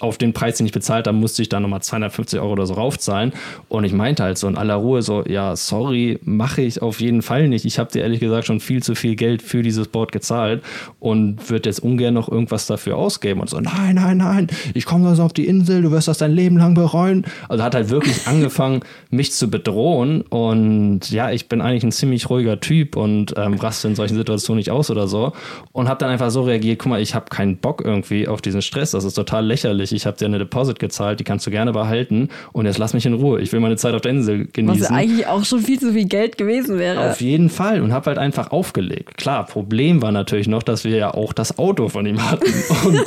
[0.00, 2.74] auf den Preis, den ich bezahlt habe, musste ich dann nochmal 250 Euro oder so
[2.74, 3.32] raufzahlen.
[3.68, 7.22] Und ich meinte halt so in aller Ruhe so, ja, sorry, mache ich auf jeden
[7.22, 7.64] Fall nicht.
[7.64, 10.62] Ich habe dir ehrlich gesagt schon viel zu viel Geld für dieses Board gezahlt
[11.00, 13.40] und würde jetzt ungern noch irgendwas dafür ausgeben.
[13.40, 16.32] Und so, nein, nein, nein, ich komme also auf die Insel, du wirst das dein
[16.32, 17.24] Leben lang bereuen.
[17.48, 18.80] Also hat halt wirklich angefangen,
[19.10, 20.22] mich zu bedrohen.
[20.22, 24.58] Und ja, ich bin eigentlich ein ziemlich ruhiger Typ und ähm, raste in solchen Situationen
[24.58, 25.32] nicht aus oder so.
[25.72, 28.62] Und habe dann einfach so reagiert, guck mal, ich habe keinen Bock irgendwie auf diesen
[28.62, 28.92] Stress.
[28.92, 31.72] Das ist total lächerlich ehrlich, ich habe dir eine Deposit gezahlt, die kannst du gerne
[31.72, 33.40] behalten und jetzt lass mich in Ruhe.
[33.40, 34.82] Ich will meine Zeit auf der Insel genießen.
[34.82, 37.10] Was eigentlich auch schon viel zu viel Geld gewesen wäre.
[37.10, 39.18] Auf jeden Fall und habe halt einfach aufgelegt.
[39.18, 42.44] Klar, Problem war natürlich noch, dass wir ja auch das Auto von ihm hatten.
[42.84, 43.00] Und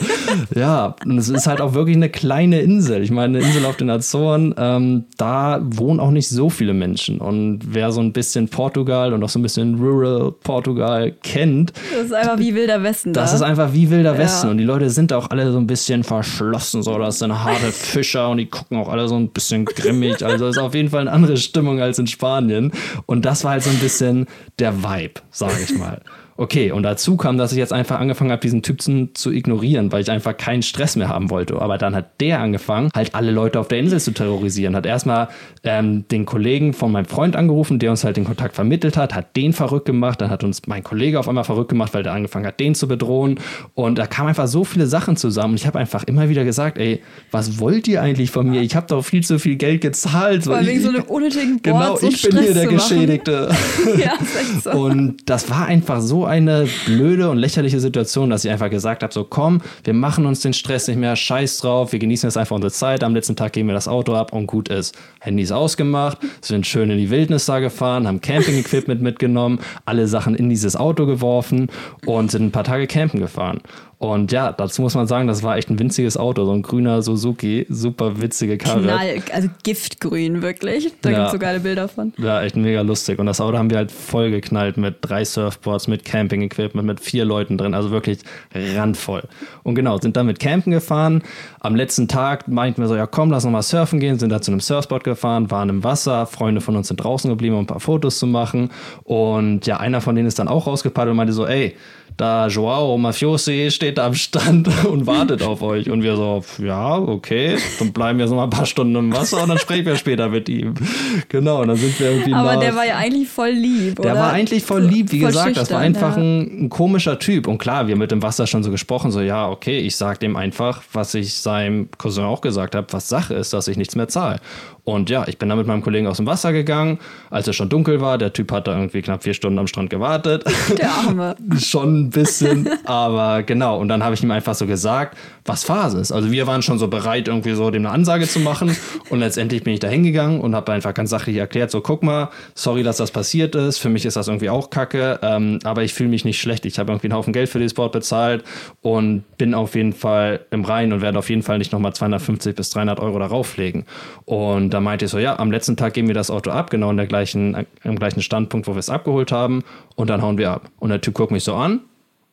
[0.55, 3.03] ja, und es ist halt auch wirklich eine kleine Insel.
[3.03, 7.19] Ich meine, eine Insel auf den Azoren, ähm, da wohnen auch nicht so viele Menschen.
[7.19, 11.73] Und wer so ein bisschen Portugal und auch so ein bisschen Rural Portugal kennt.
[11.93, 13.13] Das ist einfach wie Wilder Westen.
[13.13, 13.37] Das da.
[13.37, 14.19] ist einfach wie Wilder ja.
[14.19, 14.49] Westen.
[14.49, 17.71] Und die Leute sind auch alle so ein bisschen verschlossen Osten so, das sind harte
[17.71, 20.25] Fischer und die gucken auch alle so ein bisschen grimmig.
[20.25, 22.73] Also ist auf jeden Fall eine andere Stimmung als in Spanien.
[23.05, 24.27] Und das war halt so ein bisschen
[24.59, 26.01] der Vibe, sage ich mal.
[26.37, 30.01] Okay, und dazu kam, dass ich jetzt einfach angefangen habe, diesen Typen zu ignorieren, weil
[30.01, 31.59] ich einfach keinen Stress mehr haben wollte.
[31.59, 34.75] Aber dann hat der angefangen, halt alle Leute auf der Insel zu terrorisieren.
[34.75, 35.29] Hat erstmal
[35.63, 39.35] ähm, den Kollegen von meinem Freund angerufen, der uns halt den Kontakt vermittelt hat, hat
[39.35, 40.21] den verrückt gemacht.
[40.21, 42.87] Dann hat uns mein Kollege auf einmal verrückt gemacht, weil der angefangen hat, den zu
[42.87, 43.39] bedrohen.
[43.73, 45.53] Und da kamen einfach so viele Sachen zusammen.
[45.53, 48.61] Und ich habe einfach immer wieder gesagt, ey, was wollt ihr eigentlich von mir?
[48.61, 50.43] Ich habe doch viel zu viel Geld gezahlt.
[50.43, 53.49] Vor wegen so einem unnötigen Board Genau, ich bin hier der Geschädigte.
[53.97, 54.71] ja, ist echt so.
[54.71, 59.13] Und das war einfach so eine blöde und lächerliche Situation, dass ich einfach gesagt habe:
[59.13, 62.55] so komm, wir machen uns den Stress nicht mehr, scheiß drauf, wir genießen jetzt einfach
[62.55, 63.03] unsere Zeit.
[63.03, 64.95] Am letzten Tag geben wir das Auto ab und gut ist.
[65.19, 70.49] Handys ausgemacht, sind schön in die Wildnis da gefahren, haben Camping-Equipment mitgenommen, alle Sachen in
[70.49, 71.69] dieses Auto geworfen
[72.05, 73.61] und sind ein paar Tage campen gefahren.
[73.99, 77.01] Und ja, dazu muss man sagen, das war echt ein winziges Auto, so ein grüner
[77.01, 78.83] Suzuki, super witzige Karre.
[78.83, 80.93] Knall, also Giftgrün, wirklich.
[81.01, 81.15] Da Ja.
[81.17, 82.13] gibt es so geile Bilder von.
[82.17, 83.17] Ja, echt mega lustig.
[83.17, 87.25] Und das Auto haben wir halt voll geknallt mit drei Surfboards, mit Camping-Equipment, mit vier
[87.25, 87.73] Leuten drin.
[87.73, 88.19] Also wirklich
[88.53, 89.23] randvoll.
[89.63, 91.23] Und genau, sind dann mit Campen gefahren.
[91.59, 94.19] Am letzten Tag meinten wir so, ja komm, lass noch mal surfen gehen.
[94.19, 96.27] Sind da zu einem Surfspot gefahren, waren im Wasser.
[96.27, 98.69] Freunde von uns sind draußen geblieben, um ein paar Fotos zu machen.
[99.05, 101.75] Und ja, einer von denen ist dann auch rausgepaddelt und meinte so, ey,
[102.15, 105.89] da Joao Mafiosi steht da am Strand und wartet auf euch.
[105.89, 109.43] Und wir so, ja, okay, dann bleiben wir so mal ein paar Stunden im Wasser
[109.43, 110.73] und dann sprechen wir später mit ihm.
[111.29, 114.11] Genau, und dann sind wir irgendwie Aber nach, der war ja eigentlich voll lieb, der
[114.11, 114.21] oder?
[114.21, 115.57] war eigentlich voll lieb, wie Voll gesagt.
[115.57, 116.21] Das war einfach ja.
[116.21, 117.47] ein, ein komischer Typ.
[117.47, 120.35] Und klar, wir mit dem Wasser schon so gesprochen, so, ja, okay, ich sag dem
[120.35, 124.07] einfach, was ich seinem Cousin auch gesagt habe, was Sache ist, dass ich nichts mehr
[124.07, 124.39] zahle.
[124.87, 127.67] Und ja, ich bin dann mit meinem Kollegen aus dem Wasser gegangen, als es schon
[127.67, 128.17] dunkel war.
[128.17, 130.45] Der Typ hat da irgendwie knapp vier Stunden am Strand gewartet.
[130.77, 131.35] Der Arme.
[131.59, 133.77] schon ein bisschen, aber genau.
[133.79, 136.13] Und dann habe ich ihm einfach so gesagt, was Phase ist.
[136.13, 138.77] Also wir waren schon so bereit, irgendwie so dem eine Ansage zu machen.
[139.09, 142.29] Und letztendlich bin ich da hingegangen und habe einfach ganz sachlich erklärt, so guck mal,
[142.55, 143.79] sorry, dass das passiert ist.
[143.79, 146.65] Für mich ist das irgendwie auch kacke, ähm, aber ich fühle mich nicht schlecht.
[146.65, 148.45] Ich habe irgendwie einen Haufen Geld für den Sport bezahlt
[148.81, 152.55] und bin auf jeden Fall im Rein und werde auf jeden Fall nicht nochmal 250
[152.55, 153.85] bis 300 Euro darauf legen.
[154.23, 156.91] Und da meinte ich so, ja, am letzten Tag geben wir das Auto ab, genau
[156.91, 159.63] in der gleichen, im gleichen Standpunkt, wo wir es abgeholt haben.
[159.95, 160.69] Und dann hauen wir ab.
[160.77, 161.79] Und der Typ guckt mich so an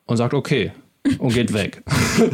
[0.05, 0.73] und sagt, okay.
[1.19, 1.83] Und geht weg.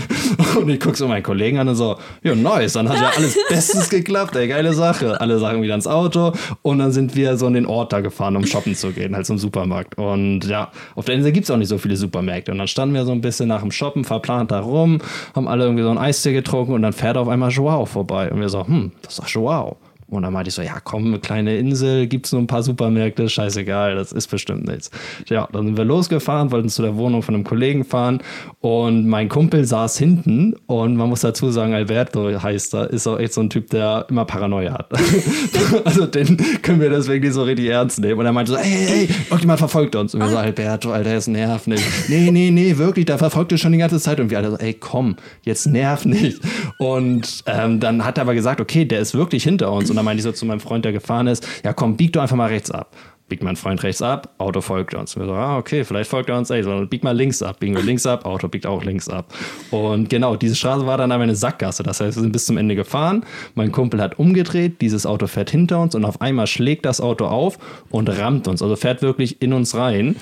[0.61, 3.39] und ich gucke so meinen Kollegen an und so, ja, nice, dann hat ja alles
[3.49, 5.21] bestens geklappt, ey, geile Sache.
[5.21, 6.33] Alle Sachen wieder ins Auto
[6.63, 9.27] und dann sind wir so in den Ort da gefahren, um shoppen zu gehen, halt
[9.27, 9.97] zum Supermarkt.
[9.97, 12.51] Und ja, auf der Insel gibt es auch nicht so viele Supermärkte.
[12.51, 14.99] Und dann standen wir so ein bisschen nach dem Shoppen verplant da rum,
[15.37, 18.33] haben alle irgendwie so einen Eistee getrunken und dann fährt auf einmal Joao vorbei.
[18.33, 19.77] Und wir so, hm, das ist doch Joao.
[20.11, 23.29] Und dann meinte ich so, ja komm, eine kleine Insel, gibt's nur ein paar Supermärkte,
[23.29, 24.91] scheißegal, das ist bestimmt nichts.
[25.29, 28.21] Ja, dann sind wir losgefahren, wollten zu der Wohnung von einem Kollegen fahren
[28.61, 33.19] und mein Kumpel saß hinten und man muss dazu sagen, Alberto heißt er, ist auch
[33.19, 34.91] echt so ein Typ, der immer Paranoia hat.
[35.85, 38.19] also den können wir deswegen nicht so richtig ernst nehmen.
[38.19, 40.15] Und er meinte so, ey, ey, ey, irgendjemand verfolgt uns.
[40.15, 41.85] Und wir so, Alberto, Alter, das nervt nicht.
[42.09, 44.21] Nee, nee, nee, wirklich, der verfolgt uns schon die ganze Zeit.
[44.21, 46.41] Und wir alle so, ey, komm, jetzt nerv nicht.
[46.79, 49.91] Und ähm, dann hat er aber gesagt, okay, der ist wirklich hinter uns.
[49.91, 52.23] Und dann meinte ich so zu meinem Freund, der gefahren ist, ja komm, bieg doch
[52.23, 52.97] einfach mal rechts ab.
[53.29, 55.17] Biegt mein Freund rechts ab, Auto folgt uns.
[55.17, 57.61] Wir so, ah, okay, vielleicht folgt er uns, ey, sondern bieg mal links ab.
[57.61, 59.33] Biegen wir links ab, Auto biegt auch links ab.
[59.71, 61.85] Und genau, diese Straße war dann aber eine Sackgasse.
[61.85, 63.25] Das heißt, wir sind bis zum Ende gefahren.
[63.55, 67.27] Mein Kumpel hat umgedreht, dieses Auto fährt hinter uns und auf einmal schlägt das Auto
[67.27, 67.59] auf
[67.91, 68.63] und rammt uns.
[68.63, 70.17] Also fährt wirklich in uns rein.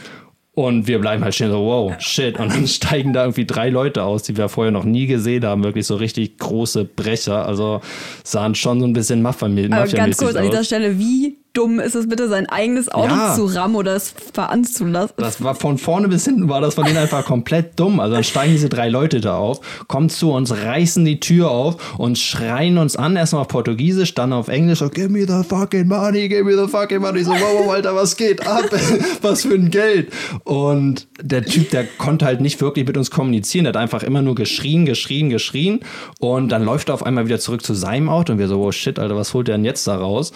[0.59, 2.36] Und wir bleiben halt stehen so, wow, shit.
[2.36, 5.62] Und dann steigen da irgendwie drei Leute aus, die wir vorher noch nie gesehen haben.
[5.62, 7.46] Wirklich so richtig große Brecher.
[7.46, 7.80] Also
[8.24, 10.66] sahen schon so ein bisschen Mafia-mäßig Aber ganz kurz an dieser aus.
[10.66, 13.34] Stelle, wie dumm ist es bitte, sein eigenes Auto Ja.
[13.34, 15.12] zu rammen oder es fahren zu lassen?
[15.16, 17.98] Das war von vorne bis hinten war das von denen einfach komplett dumm.
[17.98, 21.98] Also dann steigen diese drei Leute da auf, kommen zu uns, reißen die Tür auf
[21.98, 25.88] und schreien uns an, erstmal auf Portugiesisch, dann auf Englisch, so, give me the fucking
[25.88, 27.20] money, give me the fucking money.
[27.20, 28.64] Ich so, wow, wow, Alter, was geht ab?
[29.22, 30.12] was für ein Geld?
[30.44, 34.22] Und der Typ, der konnte halt nicht wirklich mit uns kommunizieren, der hat einfach immer
[34.22, 35.80] nur geschrien, geschrien, geschrien
[36.20, 38.70] und dann läuft er auf einmal wieder zurück zu seinem Auto und wir so, oh
[38.70, 40.32] shit, Alter, was holt der denn jetzt da raus?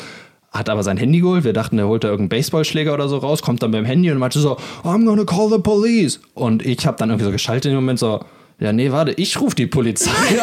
[0.53, 1.45] Hat aber sein Handy geholt.
[1.45, 4.19] Wir dachten, er holt da irgendeinen Baseballschläger oder so raus, kommt dann beim Handy und
[4.19, 6.21] meinte so, I'm gonna call the police.
[6.35, 8.21] Und ich habe dann irgendwie so geschaltet in dem Moment so,
[8.63, 10.11] ja, nee, warte, ich rufe die Polizei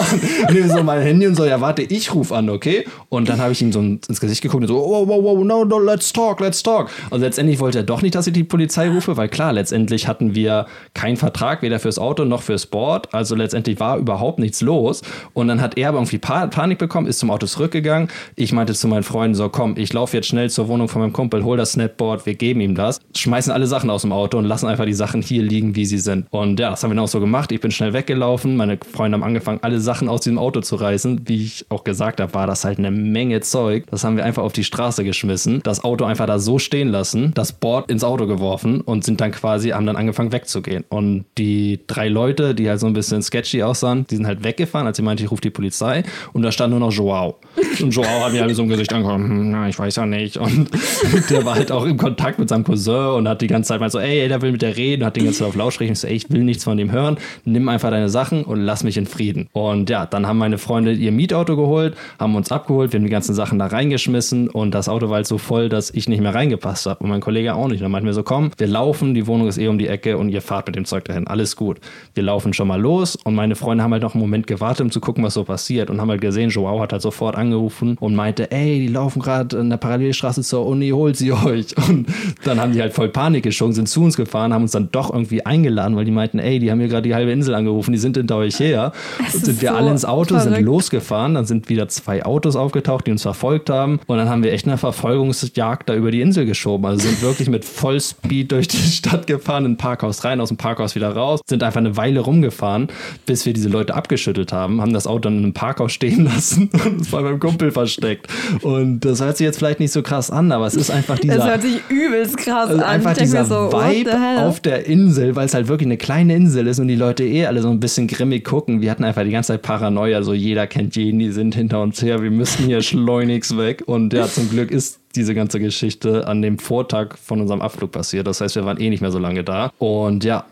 [0.47, 0.53] an.
[0.53, 2.85] Nehme so mein Handy und so, ja, warte, ich rufe an, okay?
[3.07, 5.63] Und dann habe ich ihm so ins Gesicht geguckt und so, oh, wow, wow, no,
[5.63, 6.89] no, let's talk, let's talk.
[7.11, 10.35] Also letztendlich wollte er doch nicht, dass ich die Polizei rufe, weil klar, letztendlich hatten
[10.35, 13.13] wir keinen Vertrag, weder fürs Auto noch fürs Board.
[13.13, 15.01] Also letztendlich war überhaupt nichts los.
[15.33, 18.09] Und dann hat er aber irgendwie Pa- Panik bekommen, ist zum Auto zurückgegangen.
[18.35, 21.13] Ich meinte zu meinen Freunden so, komm, ich laufe jetzt schnell zur Wohnung von meinem
[21.13, 24.45] Kumpel, hol das Snapboard, wir geben ihm das, schmeißen alle Sachen aus dem Auto und
[24.45, 26.25] lassen einfach die Sachen hier liegen, wie sie sind.
[26.31, 27.51] Und ja, das haben wir dann auch so gemacht.
[27.51, 28.57] Ich bin schnell weggelaufen.
[28.57, 31.21] Meine Freunde haben angefangen, alle Sachen aus diesem Auto zu reißen.
[31.27, 33.85] Wie ich auch gesagt habe, war das halt eine Menge Zeug.
[33.91, 37.31] Das haben wir einfach auf die Straße geschmissen, das Auto einfach da so stehen lassen,
[37.35, 40.85] das Board ins Auto geworfen und sind dann quasi, haben dann angefangen wegzugehen.
[40.89, 44.87] Und die drei Leute, die halt so ein bisschen sketchy aussahen, die sind halt weggefahren,
[44.87, 46.03] als ich meinte, ich rufe die Polizei.
[46.33, 47.37] Und da stand nur noch Joao.
[47.79, 50.37] Und Joao hat mir halt so im Gesicht angekommen, hm, na, ich weiß ja nicht.
[50.37, 50.69] Und
[51.29, 53.89] der war halt auch im Kontakt mit seinem Cousin und hat die ganze Zeit mal
[53.91, 55.91] so, ey, der will mit der reden, hat die ganze Zeit auf Lautsprecher.
[55.91, 57.17] Ich so, ey, ich will nichts von dem hören.
[57.45, 59.47] Nimm einfach deine Sachen und lass mich in Frieden.
[59.53, 63.11] Und ja, dann haben meine Freunde ihr Mietauto geholt, haben uns abgeholt, wir haben die
[63.11, 66.33] ganzen Sachen da reingeschmissen und das Auto war halt so voll, dass ich nicht mehr
[66.33, 67.83] reingepasst habe und mein Kollege auch nicht.
[67.83, 70.29] Dann meinten wir so, komm, wir laufen, die Wohnung ist eh um die Ecke und
[70.29, 71.27] ihr fahrt mit dem Zeug dahin.
[71.27, 71.79] Alles gut.
[72.13, 74.91] Wir laufen schon mal los und meine Freunde haben halt noch einen Moment gewartet, um
[74.91, 78.15] zu gucken, was so passiert und haben halt gesehen, Joao hat halt sofort angerufen und
[78.15, 81.75] meinte, ey, die laufen gerade in der Parallelstraße zur Uni, holt sie euch.
[81.89, 82.07] Und
[82.43, 85.11] dann haben die halt voll Panik geschoben, sind zu uns gefahren, haben uns dann doch
[85.11, 87.91] irgendwie eingeladen, weil die meinten, ey, die haben hier gerade die halbe Insel angerufen angerufen,
[87.93, 88.91] die sind hinter euch her.
[89.19, 90.65] Und sind wir so alle ins Auto, sind verrückt.
[90.65, 91.33] losgefahren.
[91.35, 93.99] Dann sind wieder zwei Autos aufgetaucht, die uns verfolgt haben.
[94.07, 96.85] Und dann haben wir echt eine Verfolgungsjagd da über die Insel geschoben.
[96.85, 100.57] Also sind wirklich mit Vollspeed durch die Stadt gefahren, in ein Parkhaus rein, aus dem
[100.57, 101.41] Parkhaus wieder raus.
[101.47, 102.87] Sind einfach eine Weile rumgefahren,
[103.25, 104.81] bis wir diese Leute abgeschüttelt haben.
[104.81, 108.27] Haben das Auto dann in einem Parkhaus stehen lassen und es bei meinem Kumpel versteckt.
[108.61, 111.35] Und das hört sich jetzt vielleicht nicht so krass an, aber es ist einfach dieser...
[111.37, 112.89] Das hört sich übelst krass Also an.
[112.89, 114.11] einfach dieser so, Vibe
[114.45, 117.45] auf der Insel, weil es halt wirklich eine kleine Insel ist und die Leute eh
[117.45, 118.81] alle so ein bisschen grimmig gucken.
[118.81, 122.01] Wir hatten einfach die ganze Zeit Paranoia, so jeder kennt jeden, die sind hinter uns
[122.01, 123.83] her, wir müssen hier schleunigst weg.
[123.85, 128.27] Und ja, zum Glück ist diese ganze Geschichte an dem Vortag von unserem Abflug passiert.
[128.27, 130.45] Das heißt, wir waren eh nicht mehr so lange da und ja,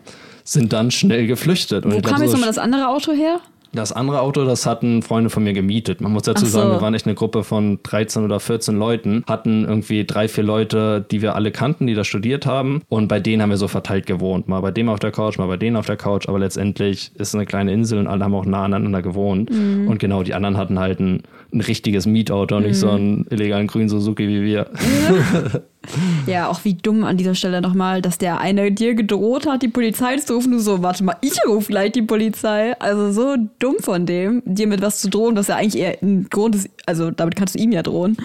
[0.44, 1.84] sind dann schnell geflüchtet.
[1.84, 3.40] Und Wo kam jetzt so nochmal das andere Auto her?
[3.72, 6.00] Das andere Auto, das hatten Freunde von mir gemietet.
[6.00, 6.58] Man muss dazu so.
[6.58, 10.44] sagen, wir waren echt eine Gruppe von 13 oder 14 Leuten, hatten irgendwie drei, vier
[10.44, 12.82] Leute, die wir alle kannten, die da studiert haben.
[12.88, 14.48] Und bei denen haben wir so verteilt gewohnt.
[14.48, 16.28] Mal bei dem auf der Couch, mal bei denen auf der Couch.
[16.28, 19.50] Aber letztendlich ist es eine kleine Insel und alle haben auch nah aneinander gewohnt.
[19.50, 19.88] Mhm.
[19.88, 22.92] Und genau, die anderen hatten halt ein, ein richtiges Mietauto und nicht so Mhm.
[22.94, 24.66] einen illegalen grünen Suzuki wie wir.
[24.66, 24.66] Ja,
[26.48, 30.16] auch wie dumm an dieser Stelle nochmal, dass der eine dir gedroht hat, die Polizei
[30.16, 30.52] zu rufen.
[30.52, 32.78] Du so, warte mal, ich rufe gleich die Polizei.
[32.78, 36.28] Also so dumm von dem, dir mit was zu drohen, was ja eigentlich eher ein
[36.30, 36.68] Grund ist.
[36.86, 38.16] Also damit kannst du ihm ja drohen.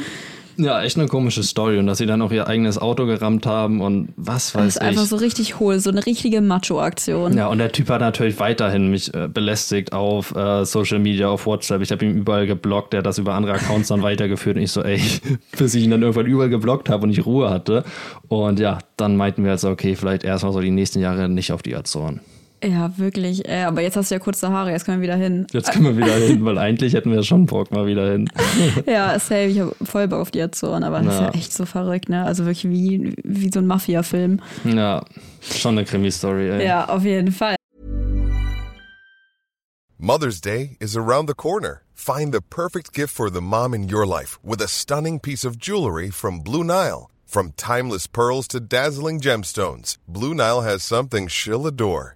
[0.58, 1.78] Ja, echt eine komische Story.
[1.80, 4.76] Und dass sie dann auch ihr eigenes Auto gerammt haben und was Das weiß ist
[4.78, 4.82] ich.
[4.82, 7.36] einfach so richtig hohl, so eine richtige Macho-Aktion.
[7.38, 11.46] Ja, und der Typ hat natürlich weiterhin mich äh, belästigt auf äh, Social Media, auf
[11.46, 11.82] WhatsApp.
[11.82, 14.72] Ich habe ihn überall geblockt, der hat das über andere Accounts dann weitergeführt und ich
[14.72, 15.02] so, ey,
[15.58, 17.84] bis ich ihn dann irgendwann überall geblockt habe und ich Ruhe hatte.
[18.28, 21.62] Und ja, dann meinten wir also, okay, vielleicht erstmal so die nächsten Jahre nicht auf
[21.64, 22.20] die Azoren.
[22.64, 23.48] Ja, wirklich.
[23.48, 25.46] Äh, aber jetzt hast du ja kurze Haare, jetzt können wir wieder hin.
[25.52, 28.30] Jetzt können wir wieder hin, weil eigentlich hätten wir schon Bock mal wieder hin.
[28.86, 31.28] Ja, safe, ich habe voll Bock auf die Azoren, aber das ist Ja.
[31.28, 32.24] ja echt so verrückt, ne?
[32.24, 34.40] Also wirklich wie, wie so ein Mafia-Film.
[34.64, 35.04] Ja,
[35.42, 36.66] schon eine Krimi-Story, ey.
[36.66, 37.56] Ja, auf jeden Fall.
[39.98, 41.82] Mother's Day is around the corner.
[41.94, 45.58] Find the perfect gift for the mom in your life with a stunning piece of
[45.58, 47.10] jewelry from Blue Nile.
[47.26, 52.16] From timeless pearls to dazzling gemstones, Blue Nile has something she'll adore.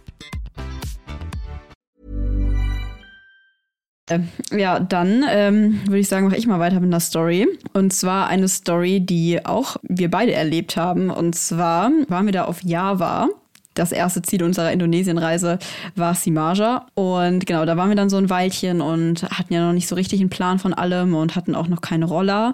[4.51, 7.47] Ja, dann ähm, würde ich sagen, mache ich mal weiter mit einer Story.
[7.73, 11.09] Und zwar eine Story, die auch wir beide erlebt haben.
[11.09, 13.29] Und zwar waren wir da auf Java.
[13.73, 15.57] Das erste Ziel unserer Indonesienreise
[15.95, 16.85] war Simaja.
[16.93, 19.95] Und genau, da waren wir dann so ein Weilchen und hatten ja noch nicht so
[19.95, 22.53] richtig einen Plan von allem und hatten auch noch keine Roller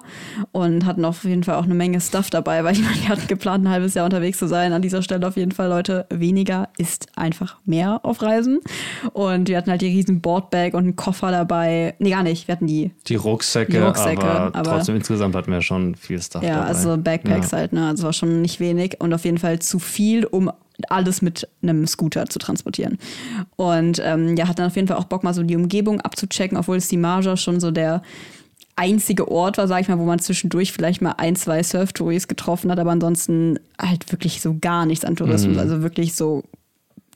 [0.51, 3.28] und hatten auf jeden Fall auch eine Menge Stuff dabei, weil ich meine, wir hatten
[3.28, 4.74] geplant, ein halbes Jahr unterwegs zu sein.
[4.74, 8.59] An dieser Stelle auf jeden Fall, Leute, weniger ist einfach mehr auf Reisen.
[9.13, 11.95] Und wir hatten halt die riesen Boardbag und einen Koffer dabei.
[11.99, 12.47] Nee, gar nicht.
[12.47, 16.22] Wir hatten die Die Rucksäcke, Die Rucksäcke, aber, aber- trotzdem insgesamt hatten wir schon viel
[16.22, 16.68] Stuff Ja, dabei.
[16.68, 17.57] also Backpacks Ja.
[17.57, 17.88] halt, ne?
[17.88, 20.51] Also war schon nicht wenig und auf jeden Fall zu viel, um
[20.89, 22.97] alles mit einem Scooter zu transportieren.
[23.55, 26.57] Und ähm, ja, hat dann auf jeden Fall auch Bock, mal so die Umgebung abzuchecken,
[26.57, 28.01] obwohl es die Marja schon so der
[28.75, 32.71] einzige Ort war, sag ich mal, wo man zwischendurch vielleicht mal ein, zwei Surf-Touris getroffen
[32.71, 36.43] hat, aber ansonsten halt wirklich so gar nichts an Tourismus, also wirklich so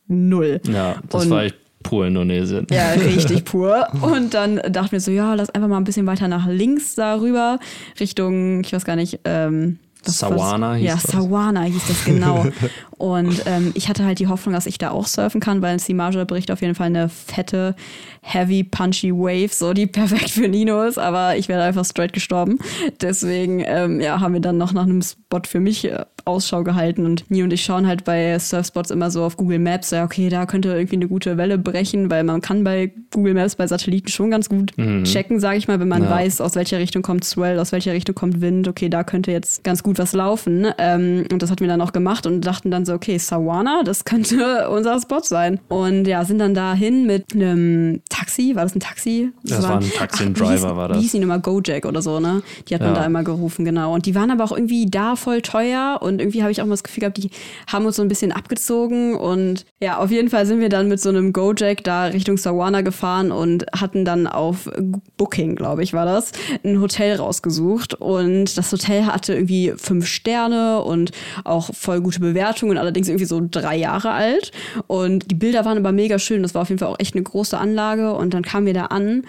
[0.07, 0.59] null.
[0.66, 0.74] Mhm.
[0.74, 2.66] Ja, das Und- war echt pur Indonesien.
[2.72, 3.88] Ja, richtig pur.
[4.01, 7.59] Und dann dachten wir so, ja, lass einfach mal ein bisschen weiter nach links darüber,
[7.99, 11.03] Richtung, ich weiß gar nicht, ähm, was- Sawana was, hieß Ja, das.
[11.12, 12.45] Sawana hieß das genau.
[13.02, 16.24] Und ähm, ich hatte halt die Hoffnung, dass ich da auch surfen kann, weil Simaja
[16.26, 17.76] bricht auf jeden Fall eine fette,
[18.22, 22.60] heavy, punchy Wave, so die perfekt für Nino ist, aber ich wäre einfach straight gestorben.
[23.02, 27.06] Deswegen ähm, ja, haben wir dann noch nach einem Spot für mich äh, Ausschau gehalten
[27.06, 30.30] und Nino und ich schauen halt bei Surfspots immer so auf Google Maps, ja, okay,
[30.30, 34.08] da könnte irgendwie eine gute Welle brechen, weil man kann bei Google Maps, bei Satelliten
[34.10, 34.74] schon ganz gut
[35.04, 36.10] checken, sage ich mal, wenn man Ja.
[36.12, 39.64] weiß, aus welcher Richtung kommt Swell, aus welcher Richtung kommt Wind, okay, da könnte jetzt
[39.64, 40.68] ganz gut was laufen.
[40.78, 43.84] Ähm, und das hatten wir dann auch gemacht und dachten dann so, so, okay, Sawana,
[43.84, 45.60] das könnte unser Spot sein.
[45.70, 48.56] Und ja, sind dann dahin mit einem Taxi.
[48.56, 49.32] War das ein Taxi?
[49.44, 51.12] Das, war ein Taxi, ein Driver war das.
[51.12, 52.42] Die Nummer Gojek oder so, ne?
[52.68, 53.02] Die hat man Ja.
[53.02, 53.94] da immer gerufen, genau.
[53.94, 56.72] Und die waren aber auch irgendwie da voll teuer und irgendwie habe ich auch mal
[56.72, 57.30] das Gefühl gehabt, die
[57.72, 61.00] haben uns so ein bisschen abgezogen und ja, auf jeden Fall sind wir dann mit
[61.00, 64.70] so einem Gojek da Richtung Sawana gefahren und hatten dann auf
[65.18, 66.32] Booking, glaube ich, war das,
[66.64, 71.12] ein Hotel rausgesucht und das Hotel hatte irgendwie fünf Sterne und
[71.44, 74.51] auch voll gute Bewertungen, allerdings irgendwie so drei Jahre alt.
[74.88, 77.23] Und die Bilder waren aber mega schön, das war auf jeden Fall auch echt eine
[77.23, 78.13] große Anlage.
[78.13, 79.23] Und dann kamen wir da an.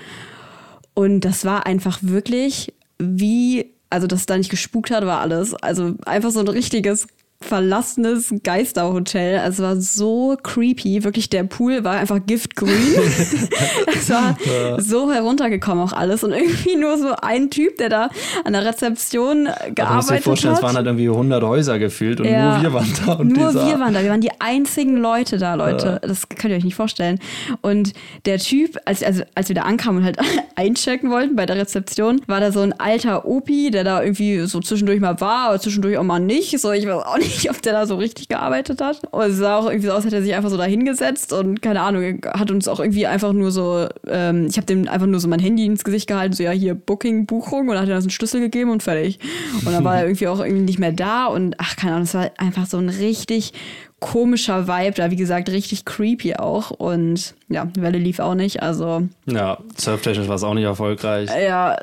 [0.95, 5.55] Und das war einfach wirklich wie, also dass es da nicht gespukt hat, war alles.
[5.55, 7.07] Also einfach so ein richtiges
[7.43, 9.41] verlassenes Geisterhotel.
[9.47, 11.05] Es war so creepy.
[11.05, 12.71] Wirklich, der Pool war einfach giftgrün.
[13.97, 14.37] es war
[14.79, 16.25] so heruntergekommen auch alles.
[16.25, 18.09] Und irgendwie nur so ein Typ, der da
[18.45, 20.59] an der Rezeption Aber du musst dir gearbeitet vorstellen, hat.
[20.61, 22.55] es waren halt irgendwie 100 Häuser gefühlt und Ja.
[22.55, 23.13] nur wir waren da.
[23.15, 24.03] Und Nur wir waren da.
[24.03, 26.01] Wir waren die einzigen Leute da, Leute.
[26.03, 27.19] Das könnt ihr euch nicht vorstellen.
[27.61, 27.93] Und
[28.27, 30.19] der Typ, als, also, als wir da ankamen und halt
[30.57, 34.61] einchecken wollten bei der Rezeption, war da so ein alter Opi, der da irgendwie so
[34.61, 36.59] zwischendurch mal war, aber zwischendurch auch mal nicht.
[36.61, 39.01] So, ich weiß auch nicht, ob der da so richtig gearbeitet hat.
[39.11, 41.33] Und es sah auch irgendwie so aus, als hätte er sich einfach so da hingesetzt
[41.33, 45.07] und keine Ahnung, hat uns auch irgendwie einfach nur so, ähm, ich habe dem einfach
[45.07, 47.89] nur so mein Handy ins Gesicht gehalten, so ja, hier Booking, Buchung und dann hat
[47.89, 49.19] er uns einen Schlüssel gegeben und fertig.
[49.65, 52.15] Und dann war er irgendwie auch irgendwie nicht mehr da und ach, keine Ahnung, es
[52.15, 53.53] war einfach so ein richtig
[54.03, 58.63] komischer Vibe da, wie gesagt, richtig creepy auch und ja, die Welle lief auch nicht,
[58.63, 61.29] also Ja, surftechnisch war es auch nicht erfolgreich.
[61.47, 61.77] ja,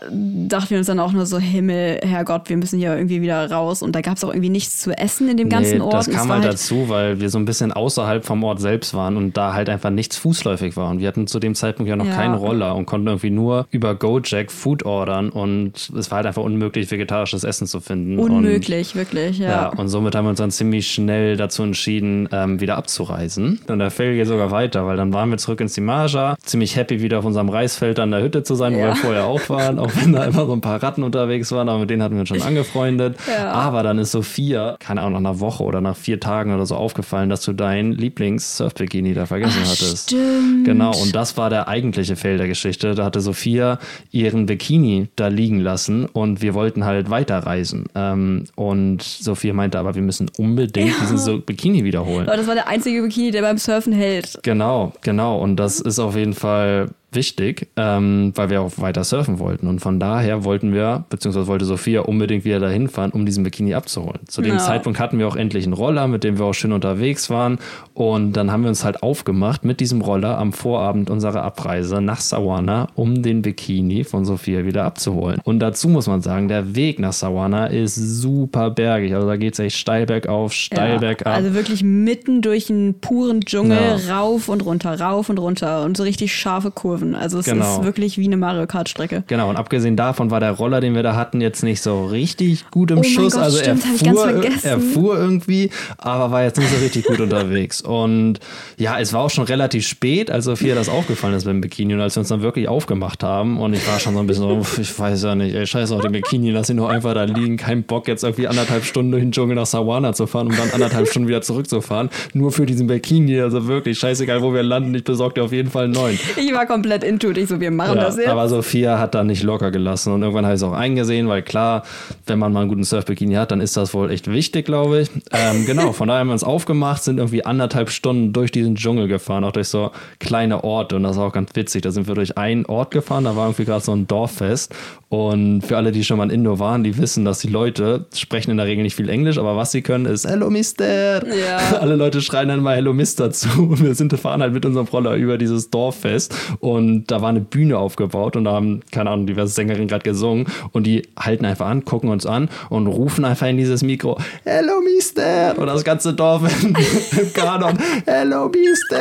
[0.48, 3.82] dachten wir uns dann auch nur so, Himmel, Herrgott, wir müssen hier irgendwie wieder raus
[3.82, 5.94] und da gab es auch irgendwie nichts zu essen in dem ganzen nee, Ort.
[5.94, 9.16] das kam war halt dazu, weil wir so ein bisschen außerhalb vom Ort selbst waren
[9.16, 10.90] und da halt einfach nichts fußläufig war.
[10.90, 12.16] Und wir hatten zu dem Zeitpunkt ja noch Ja.
[12.16, 16.44] keinen Roller und konnten irgendwie nur über Gojek Food ordern und es war halt einfach
[16.44, 18.18] unmöglich, vegetarisches Essen zu finden.
[18.20, 19.50] Unmöglich, wirklich, Und, ja.
[19.50, 19.68] ja.
[19.70, 23.60] und somit haben wir uns dann ziemlich schnell dazu entschieden, ähm, wieder abzureisen.
[23.68, 27.02] Und der Fail geht sogar weiter, weil dann waren wir zurück ins Dimaja, ziemlich happy
[27.02, 28.88] wieder auf unserem Reisfeld an der Hütte zu sein, wo Ja.
[28.88, 31.80] wir vorher auch waren, auch wenn da immer so ein paar Ratten unterwegs waren, aber
[31.80, 33.16] mit denen hatten wir uns schon angefreundet.
[33.28, 33.52] Ja.
[33.52, 36.76] Aber dann ist Sophia, keine Ahnung, nach einer Woche oder nach vier Tagen oder so
[36.76, 40.10] aufgefallen, dass du dein Lieblings-Surf-Bikini da vergessen hattest.
[40.10, 40.66] stimmt.
[40.66, 42.96] Genau, und das war der eigentliche Fail der Geschichte.
[42.96, 43.80] Da hatte Sophia
[44.12, 47.86] ihren Bikini da liegen lassen und wir wollten halt weiterreisen.
[47.96, 52.28] Ähm, und Sophia meinte aber, wir müssen unbedingt diesen so Bikini wiederholen.
[52.28, 54.40] Aber das war der einzige Bikini, der beim Surfen hält.
[54.44, 55.40] Genau, genau.
[55.40, 59.68] Und das ist auf jeden Fall wichtig, ähm, weil wir auch weiter surfen wollten.
[59.68, 63.74] Und von daher wollten wir, beziehungsweise wollte Sophia unbedingt wieder dahin fahren, um diesen Bikini
[63.74, 64.20] abzuholen.
[64.28, 64.58] Zu dem Ja.
[64.60, 67.58] Zeitpunkt hatten wir auch endlich einen Roller, mit dem wir auch schön unterwegs waren.
[67.94, 72.22] Und dann haben wir uns halt aufgemacht mit diesem Roller am Vorabend unserer Abreise nach
[72.22, 75.40] Sawana, um den Bikini von Sophia wieder abzuholen.
[75.44, 79.14] Und dazu muss man sagen, der Weg nach Sawana ist super bergig.
[79.16, 81.34] Also da geht es echt steil bergauf, steil Ja, bergab.
[81.36, 84.18] Also wirklich mitten durch einen puren Dschungel, Ja.
[84.20, 86.99] rauf und runter, rauf und runter und so richtig scharfe Kurven.
[87.16, 87.80] Also es Genau.
[87.80, 89.24] ist wirklich wie eine Mario Kart Strecke.
[89.28, 92.70] Genau, und abgesehen davon war der Roller, den wir da hatten, jetzt nicht so richtig
[92.72, 93.34] gut im Oh Schuss.
[93.34, 97.20] Gott, also stimmt, er, fuhr, er fuhr irgendwie, aber war jetzt nicht so richtig gut
[97.20, 97.82] unterwegs.
[97.82, 98.40] Und
[98.78, 102.02] ja, es war auch schon relativ spät, als Sophia das aufgefallen ist dem Bikini und
[102.02, 103.60] als wir uns dann wirklich aufgemacht haben.
[103.60, 106.02] Und ich war schon so ein bisschen so, ich weiß ja nicht, ey, scheiß auf
[106.02, 107.58] den Bikini, lass ihn doch einfach da liegen.
[107.58, 110.70] Kein Bock, jetzt irgendwie anderthalb Stunden durch den Dschungel nach Sawana zu fahren, um dann
[110.72, 112.10] anderthalb Stunden wieder zurückzufahren.
[112.34, 115.70] Nur für diesen Bikini, also wirklich, scheißegal, wo wir landen, ich besorge dir auf jeden
[115.70, 116.20] Fall einen neuen.
[116.38, 117.38] Ich war komplett into it.
[117.38, 118.28] Ich so, wir machen Ja, das jetzt.
[118.28, 121.42] aber Sophia hat da nicht locker gelassen und irgendwann habe ich es auch eingesehen, weil
[121.42, 121.84] klar,
[122.28, 125.10] wenn man mal einen guten Surfbikini hat, dann ist das wohl echt wichtig, glaube ich.
[125.32, 129.08] Ähm, genau, von daher haben wir uns aufgemacht, sind irgendwie anderthalb Stunden durch diesen Dschungel
[129.08, 131.82] gefahren, auch durch so kleine Orte und das war auch ganz witzig.
[131.82, 134.74] Da sind wir durch einen Ort gefahren, da war irgendwie gerade so ein Dorffest
[135.10, 138.52] und für alle, die schon mal in Indo waren, die wissen, dass die Leute sprechen
[138.52, 141.26] in der Regel nicht viel Englisch, aber was sie können ist Hello Mister.
[141.28, 141.58] Ja.
[141.82, 144.88] Alle Leute schreien dann mal Hello Mister zu und wir sind fahren halt mit unserem
[144.88, 149.28] Roller über dieses Dorffest und da war eine Bühne aufgebaut und da haben, keine Ahnung,
[149.28, 153.48] diverse Sängerinnen gerade gesungen und die halten einfach an, gucken uns an und rufen einfach
[153.48, 158.98] in dieses Mikro Hello Mister und das ganze Dorf im, im Kanon Hello Mister.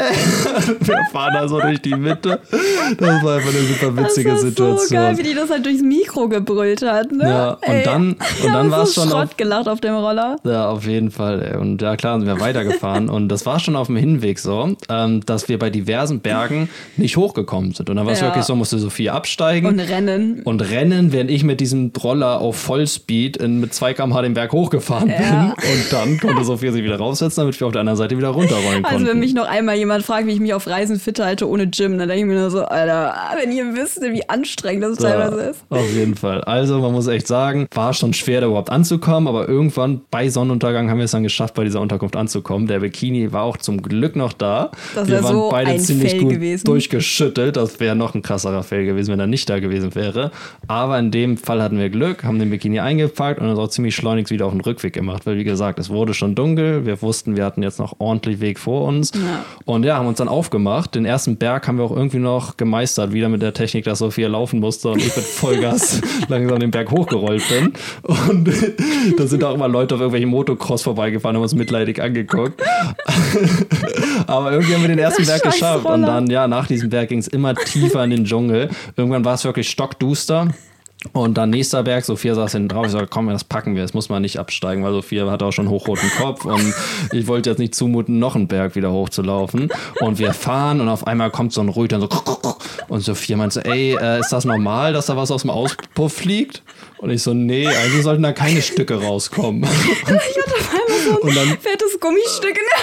[0.80, 2.40] Wir fahren da so durch die Mitte.
[2.98, 4.78] Das war einfach eine super witzige das war Situation.
[4.88, 7.12] so geil, wie die das halt durchs Mikro gebrüllt hat.
[7.12, 7.28] Ne?
[7.28, 7.82] Ja, und Ey.
[7.84, 10.36] dann- und dann war's so schon auf- Schrott gelacht auf dem Roller.
[10.44, 11.42] Ja, auf jeden Fall.
[11.42, 11.56] Ey.
[11.58, 13.08] Und ja, klar, sind wir weitergefahren.
[13.08, 17.16] und das war schon auf dem Hinweg so, ähm, dass wir bei diversen Bergen nicht
[17.16, 17.90] hochgekommen geschwommen sind.
[17.90, 18.26] Und dann war es Ja.
[18.26, 19.66] wirklich so, musste Sophie absteigen.
[19.68, 20.40] Und rennen.
[20.44, 24.52] und rennen, während ich mit diesem Roller auf Vollspeed in, mit 2 km/h den Berg
[24.52, 25.16] hochgefahren Ja.
[25.16, 25.70] bin.
[25.72, 28.84] Und dann konnte Sophia sich wieder raussetzen, damit wir auf der anderen Seite wieder runterrollen
[28.84, 29.10] Also konnten.
[29.10, 31.98] wenn mich noch einmal jemand fragt, wie ich mich auf Reisen fit halte ohne Gym,
[31.98, 35.60] dann denke ich mir nur so, Alter, wenn ihr wüsstet, wie anstrengend das teilweise ist.
[35.70, 36.42] Auf jeden Fall.
[36.42, 40.90] Also man muss echt sagen, war schon schwer, da überhaupt anzukommen, aber irgendwann bei Sonnenuntergang
[40.90, 42.66] haben wir es dann geschafft, bei dieser Unterkunft anzukommen.
[42.66, 44.70] Der Bikini war auch zum Glück noch da.
[44.94, 46.64] Das wir waren so beide ein ziemlich Fail gut gewesen.
[46.66, 47.56] durchgeschüttelt.
[47.58, 50.30] Das wäre noch ein krasserer Fail gewesen, wenn er nicht da gewesen wäre.
[50.66, 53.94] Aber in dem Fall hatten wir Glück, haben den Bikini eingepackt und uns auch ziemlich
[53.94, 56.86] schleunigst wieder auf den Rückweg gemacht, weil wie gesagt, es wurde schon dunkel.
[56.86, 59.12] Wir wussten, wir hatten jetzt noch ordentlich Weg vor uns.
[59.64, 60.94] Und ja, haben uns dann aufgemacht.
[60.94, 64.28] Den ersten Berg haben wir auch irgendwie noch gemeistert, wieder mit der Technik, dass Sophia
[64.28, 67.72] laufen musste und ich mit Vollgas langsam den Berg hochgerollt bin.
[68.02, 68.48] Und
[69.16, 72.62] da sind auch immer Leute auf irgendwelchen Motocross vorbeigefahren, haben uns mitleidig angeguckt.
[74.26, 75.84] Aber irgendwie haben wir den ersten Berg geschafft.
[75.86, 78.70] Und dann, ja, nach diesem Berg ging es immer tiefer in den Dschungel.
[78.96, 80.48] Irgendwann war es wirklich stockduster.
[81.12, 82.86] Und dann nächster Berg, Sophia saß hinten drauf.
[82.86, 85.52] Ich sagte, komm, das packen wir, das muss man nicht absteigen, weil Sophia hatte auch
[85.52, 86.74] schon hochroten Kopf und
[87.12, 89.70] ich wollte jetzt nicht zumuten, noch einen Berg wieder hochzulaufen.
[90.00, 92.08] Und wir fahren und auf einmal kommt so ein dann so
[92.88, 96.12] und Sophia meinte so, ey, äh, ist das normal, dass da was aus dem Auspuff
[96.12, 96.62] fliegt?
[96.98, 99.64] Und ich so, nee, also sollten da keine Stücke rauskommen.
[101.22, 102.78] Und dann Fettes Gummistück in der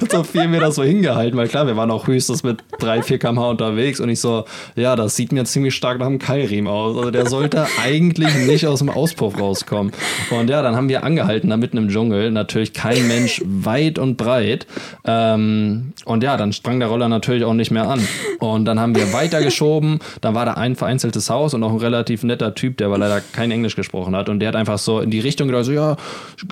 [0.00, 3.18] hat Sophia mir das so hingehalten, weil klar, wir waren auch höchstens mit 3, 4
[3.18, 4.44] km/h unterwegs und ich so,
[4.76, 6.96] ja, das sieht mir ziemlich stark nach einem Keilriemen aus.
[6.96, 9.92] Also der sollte eigentlich nicht aus dem Auspuff rauskommen.
[10.30, 14.16] Und ja, dann haben wir angehalten, da mitten im Dschungel, natürlich kein Mensch weit und
[14.16, 14.66] breit.
[15.04, 18.06] Ähm, und ja, dann sprang der Roller natürlich auch nicht mehr an.
[18.38, 22.22] Und dann haben wir weitergeschoben, dann war da ein vereinzeltes Haus und auch ein relativ
[22.22, 24.28] netter Typ, der aber leider kein Englisch gesprochen hat.
[24.28, 25.96] Und der hat einfach so in die Richtung gedacht, so, ja,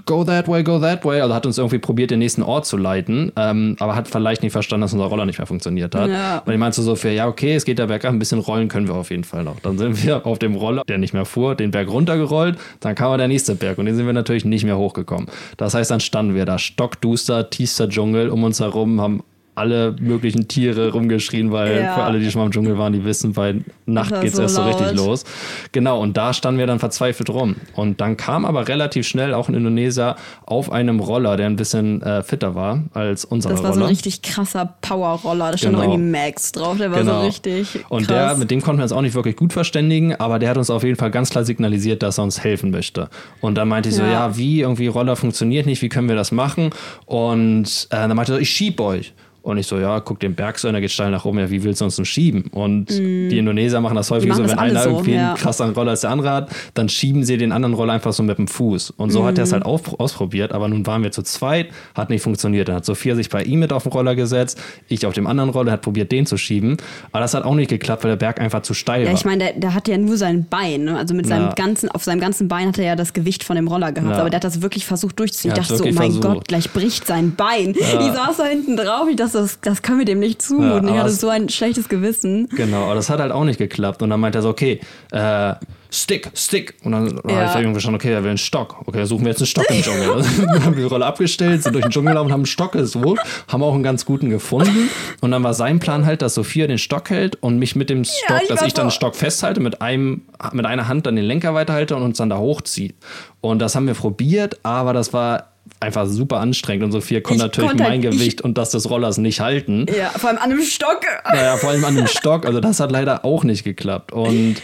[0.05, 1.21] go that way, go that way.
[1.21, 4.53] Also hat uns irgendwie probiert, den nächsten Ort zu leiten, ähm, aber hat vielleicht nicht
[4.53, 6.11] verstanden, dass unser Roller nicht mehr funktioniert hat.
[6.11, 6.43] Ja.
[6.45, 8.89] Und ich meinte so für, ja, okay, es geht der bergab, ein bisschen rollen können
[8.89, 9.61] wir auf jeden Fall noch.
[9.61, 13.09] Dann sind wir auf dem Roller, der nicht mehr fuhr, den Berg runtergerollt, dann kam
[13.09, 15.27] aber der nächste Berg und den sind wir natürlich nicht mehr hochgekommen.
[15.57, 19.23] Das heißt, dann standen wir da, stockduster, tiefster Dschungel um uns herum, haben
[19.57, 21.95] alle möglichen Tiere rumgeschrien, weil Ja.
[21.95, 24.55] für alle, die schon mal im Dschungel waren, die wissen, bei Nacht geht's so erst
[24.57, 24.97] so richtig laut.
[24.97, 25.25] los.
[25.73, 27.57] Genau, und da standen wir dann verzweifelt rum.
[27.75, 32.03] Und dann kam aber relativ schnell auch ein Indonesier auf einem Roller, der ein bisschen
[32.03, 33.81] äh, fitter war als unser Das war Roller.
[33.81, 35.53] so ein richtig krasser Power-Roller.
[35.53, 35.93] Da stand Genau.
[35.93, 36.77] irgendwie Max drauf.
[36.79, 38.33] Der war so richtig Und krass.
[38.33, 40.69] der, mit dem konnten wir uns auch nicht wirklich gut verständigen, aber der hat uns
[40.71, 43.09] auf jeden Fall ganz klar signalisiert, dass er uns helfen möchte.
[43.41, 44.11] Und dann meinte ich so, Ja.
[44.29, 46.71] ja, wie, irgendwie Roller funktioniert nicht, wie können wir das machen?
[47.07, 49.15] Und äh, dann meinte er so, ich schieb euch.
[49.47, 51.49] Und ich so, ja, guck den Berg so, und er geht steil nach oben, ja,
[51.51, 52.47] wie willst du uns denn schieben?
[52.51, 54.31] Und die Indonesier machen das häufig Mhm.
[54.31, 55.29] machen so, wenn einer so, irgendwie ja.
[55.29, 58.25] einen krasseren Roller als der andere hat, dann schieben sie den anderen Roller einfach so
[58.25, 58.91] mit dem Fuß.
[58.97, 59.55] Und so hat er es Mhm.
[59.55, 62.67] halt auf, ausprobiert, aber nun waren wir zu zweit, hat nicht funktioniert.
[62.69, 65.51] Dann hat Sophia sich bei ihm mit auf den Roller gesetzt, ich auf dem anderen
[65.51, 66.77] Roller, hat probiert, den zu schieben.
[67.13, 69.15] Aber das hat auch nicht geklappt, weil der Berg einfach zu steil Ja, war.
[69.15, 70.83] ich meine, der, der hatte ja nur sein Bein.
[70.87, 70.97] Ne?
[70.99, 71.53] Also mit seinem Ja.
[71.55, 74.11] ganzen, auf seinem ganzen Bein hat er ja das Gewicht von dem Roller gehabt.
[74.15, 74.21] Ja.
[74.23, 75.53] Aber der hat das wirklich versucht durchzuziehen.
[75.55, 76.23] Ich dachte so, oh mein versucht.
[76.23, 77.75] Gott, gleich bricht sein Bein.
[77.77, 79.07] Ich saß da hinten drauf.
[79.09, 80.85] Ich dachte, das, das können wir dem nicht Ja, zumuten.
[80.85, 82.49] ich aber hatte so ein schlechtes Gewissen.
[82.51, 84.03] Genau, aber das hat halt auch nicht geklappt.
[84.03, 84.81] Und dann meinte er so, okay,
[85.13, 85.55] äh,
[85.89, 86.75] Stick, Stick.
[86.83, 87.31] Und dann Ja.
[87.31, 87.37] ja.
[87.49, 88.83] habe ich irgendwie schon, okay, er will einen Stock.
[88.87, 90.25] Okay, suchen wir jetzt einen Stock im Dschungel.
[90.47, 93.21] dann haben wir die Rolle abgestellt, sind durch den Dschungel gelaufen, haben einen Stock gesucht,
[93.49, 94.91] haben auch einen ganz guten gefunden.
[95.21, 98.05] Und dann war sein Plan halt, dass Sophia den Stock hält und mich mit dem
[98.05, 100.23] Stock, ich dass ich dann den Stock festhalte, mit, einem,
[100.53, 102.97] mit einer Hand dann den Lenker weiterhalte und uns dann da hochzieht.
[103.41, 107.43] Und das haben wir probiert, aber das war einfach super anstrengend und Sophia konnte Ich
[107.43, 109.87] natürlich konnte mein halt- ich- Gewicht und das des Rollers nicht halten.
[109.97, 111.01] Ja, vor allem an einem Stock.
[111.31, 112.47] Naja, vor allem an dem Stock.
[112.47, 114.13] Also das hat leider auch nicht geklappt.
[114.13, 114.57] Und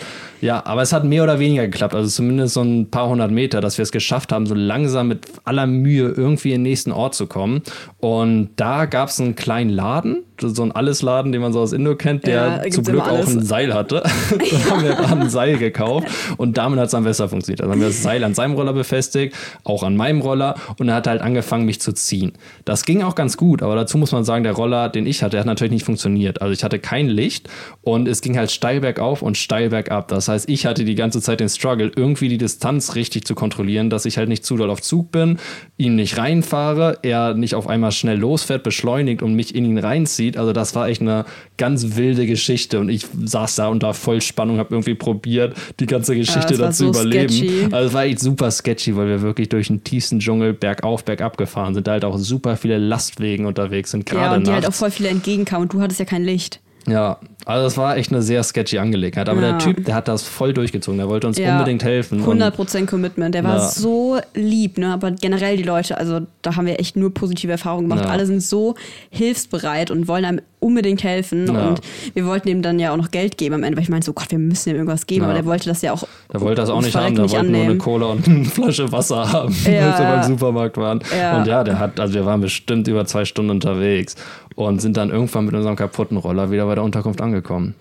[0.42, 1.94] ja, aber es hat mehr oder weniger geklappt.
[1.94, 5.26] Also zumindest so ein paar hundert Meter, dass wir es geschafft haben, so langsam mit
[5.44, 7.62] aller Mühe irgendwie in den nächsten Ort zu kommen.
[7.98, 11.94] Und da gab es einen kleinen Laden, so ein Allesladen, den man so aus Indo
[11.94, 14.02] kennt, Ja, der gibt's zum Glück auch ein Seil hatte.
[14.30, 17.60] Dann haben wir ein Seil gekauft und damit hat es dann besser funktioniert.
[17.60, 20.96] Also haben wir das Seil an seinem Roller befestigt, auch an meinem Roller und er
[20.96, 22.32] hat halt angefangen, mich zu ziehen.
[22.64, 25.32] Das ging auch ganz gut, aber dazu muss man sagen, der Roller, den ich hatte,
[25.32, 26.42] der hat natürlich nicht funktioniert.
[26.42, 27.48] Also ich hatte kein Licht
[27.82, 30.08] und es ging halt steil bergauf und steil bergab.
[30.08, 33.88] Das heißt, ich hatte die ganze Zeit den Struggle, irgendwie die Distanz richtig zu kontrollieren,
[33.90, 35.38] dass ich halt nicht zu doll auf Zug bin,
[35.76, 40.36] ihn nicht reinfahre, er nicht auf einmal schnell losfährt, beschleunigt und mich in ihn reinzieht.
[40.36, 41.24] Also das war echt eine
[41.56, 46.58] ganz wilde Geschichte und ich saß da unter Vollspannung, habe irgendwie probiert, die ganze Geschichte
[46.58, 47.28] war dazu so überleben.
[47.32, 47.64] sketchy.
[47.70, 51.36] Also es war echt super sketchy, weil wir wirklich durch den tiefsten Dschungel bergauf, bergab
[51.36, 54.64] gefahren sind, da halt auch super viele Lastwegen unterwegs sind, Ja, gerade und die halt
[54.64, 54.78] auch nachts.
[54.78, 55.62] voll viele entgegenkamen.
[55.64, 56.60] Und du hattest ja kein Licht.
[56.88, 59.28] Ja, also das war echt eine sehr sketchy Angelegenheit.
[59.28, 59.52] Aber Ja.
[59.52, 60.98] der Typ, der hat das voll durchgezogen.
[60.98, 62.20] Der wollte uns Ja, unbedingt helfen.
[62.20, 63.34] und- 100% Commitment.
[63.34, 63.68] Der war Ja.
[63.68, 64.92] so lieb, ne?
[64.92, 68.06] Aber generell die Leute, also da haben wir echt nur positive Erfahrungen gemacht.
[68.08, 68.74] Alle sind so
[69.10, 71.48] hilfsbereit und wollen einem unbedingt helfen.
[71.50, 71.80] Und
[72.14, 74.12] wir wollten ihm dann ja auch noch Geld geben am Ende, weil ich meinte so,
[74.12, 75.24] Gott, wir müssen ihm irgendwas geben.
[75.24, 76.04] Aber der wollte das ja auch.
[76.32, 77.76] Der wollte das auch nicht haben, der wollte nur eine.
[77.78, 80.98] Cola und eine Flasche Wasser haben, als wir beim Supermarkt waren.
[80.98, 84.14] Und ja, der hat, also wir waren bestimmt über zwei Stunden unterwegs
[84.54, 87.74] und sind dann irgendwann mit unserem kaputten Roller wieder bei der Unterkunft angekommen.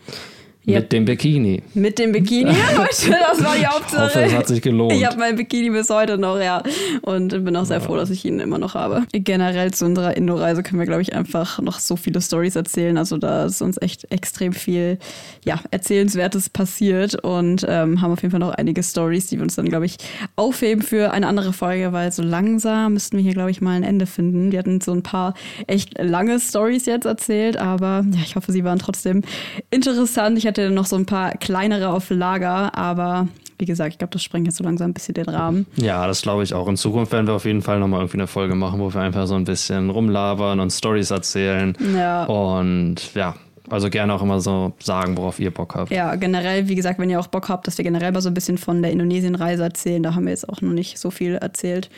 [0.71, 0.79] Ja.
[0.79, 1.61] Mit dem Bikini.
[1.73, 4.03] Mit dem Bikini, ja, Leute, das war die Hauptsache.
[4.05, 4.93] hoffe, es hat sich gelohnt.
[4.93, 6.63] Ich habe mein Bikini bis heute noch, ja.
[7.01, 9.03] Und bin auch sehr froh, dass ich ihn immer noch habe.
[9.11, 12.97] Generell zu unserer Indo-Reise können wir, glaube ich, einfach noch so viele Stories erzählen.
[12.97, 14.97] Also da ist uns echt extrem viel,
[15.43, 19.55] ja, Erzählenswertes passiert und ähm, haben auf jeden Fall noch einige Stories, die wir uns
[19.55, 19.97] dann, glaube ich,
[20.35, 23.83] aufheben für eine andere Folge, weil so langsam müssten wir hier, glaube ich, mal ein
[23.83, 24.51] Ende finden.
[24.51, 25.33] Wir hatten so ein paar
[25.67, 29.21] echt lange Stories jetzt erzählt, aber ja, ich hoffe, sie waren trotzdem
[29.69, 30.37] interessant.
[30.37, 34.23] Ich hatte noch so ein paar kleinere auf Lager, aber wie gesagt, ich glaube, das
[34.23, 35.67] sprengt jetzt so langsam ein bisschen den Rahmen.
[35.75, 36.67] Ja, das glaube ich auch.
[36.67, 39.27] In Zukunft werden wir auf jeden Fall nochmal irgendwie eine Folge machen, wo wir einfach
[39.27, 41.77] so ein bisschen rumlabern und Stories erzählen.
[41.95, 42.23] Ja.
[42.25, 43.35] Und ja,
[43.69, 45.91] also gerne auch immer so sagen, worauf ihr Bock habt.
[45.91, 48.33] Ja, generell, wie gesagt, wenn ihr auch Bock habt, dass wir generell mal so ein
[48.33, 51.89] bisschen von der Indonesien-Reise erzählen, da haben wir jetzt auch noch nicht so viel erzählt.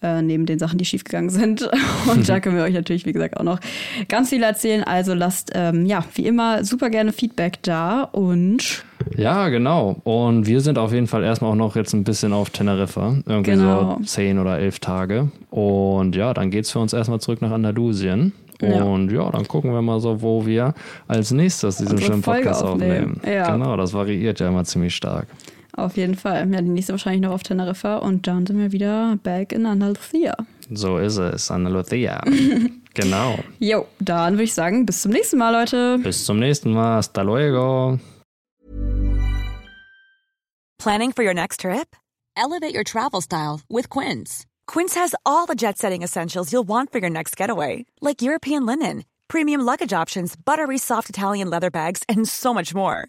[0.00, 1.68] Äh, neben den Sachen, die schiefgegangen sind.
[2.12, 3.58] Und da können wir euch natürlich, wie gesagt, auch noch
[4.08, 4.84] ganz viel erzählen.
[4.84, 8.84] Also lasst, ähm, ja, wie immer, super gerne Feedback da und
[9.16, 9.96] Ja, genau.
[10.04, 13.16] Und wir sind auf jeden Fall erstmal auch noch jetzt ein bisschen auf Teneriffa.
[13.26, 13.96] Irgendwie Genau.
[13.98, 15.32] so zehn oder elf Tage.
[15.50, 18.32] Und ja, dann geht's für uns erstmal zurück nach Andalusien.
[18.60, 18.84] Ja.
[18.84, 20.74] Und ja, dann gucken wir mal so, wo wir
[21.08, 23.16] als nächstes diesen schönen Podcast aufnehmen.
[23.16, 23.36] aufnehmen.
[23.36, 23.50] Ja.
[23.50, 25.26] Genau, das variiert ja immer ziemlich stark.
[25.78, 26.50] Auf jeden Fall.
[26.52, 30.34] Ja, die nächste wahrscheinlich noch auf Teneriffa und dann sind wir wieder back in Andalusia.
[30.70, 32.22] So ist es, Andalusia.
[32.94, 33.38] genau.
[33.58, 35.98] Jo, dann würde ich sagen, bis zum nächsten Mal, Leute.
[36.02, 36.96] Bis zum nächsten Mal.
[36.96, 37.98] Hasta luego.
[40.78, 41.96] Planning for your next trip?
[42.36, 44.46] Elevate your travel style with Quince.
[44.68, 48.64] Quince has all the jet setting essentials you'll want for your next getaway, like European
[48.64, 53.08] linen, premium luggage options, buttery soft Italian leather bags, and so much more.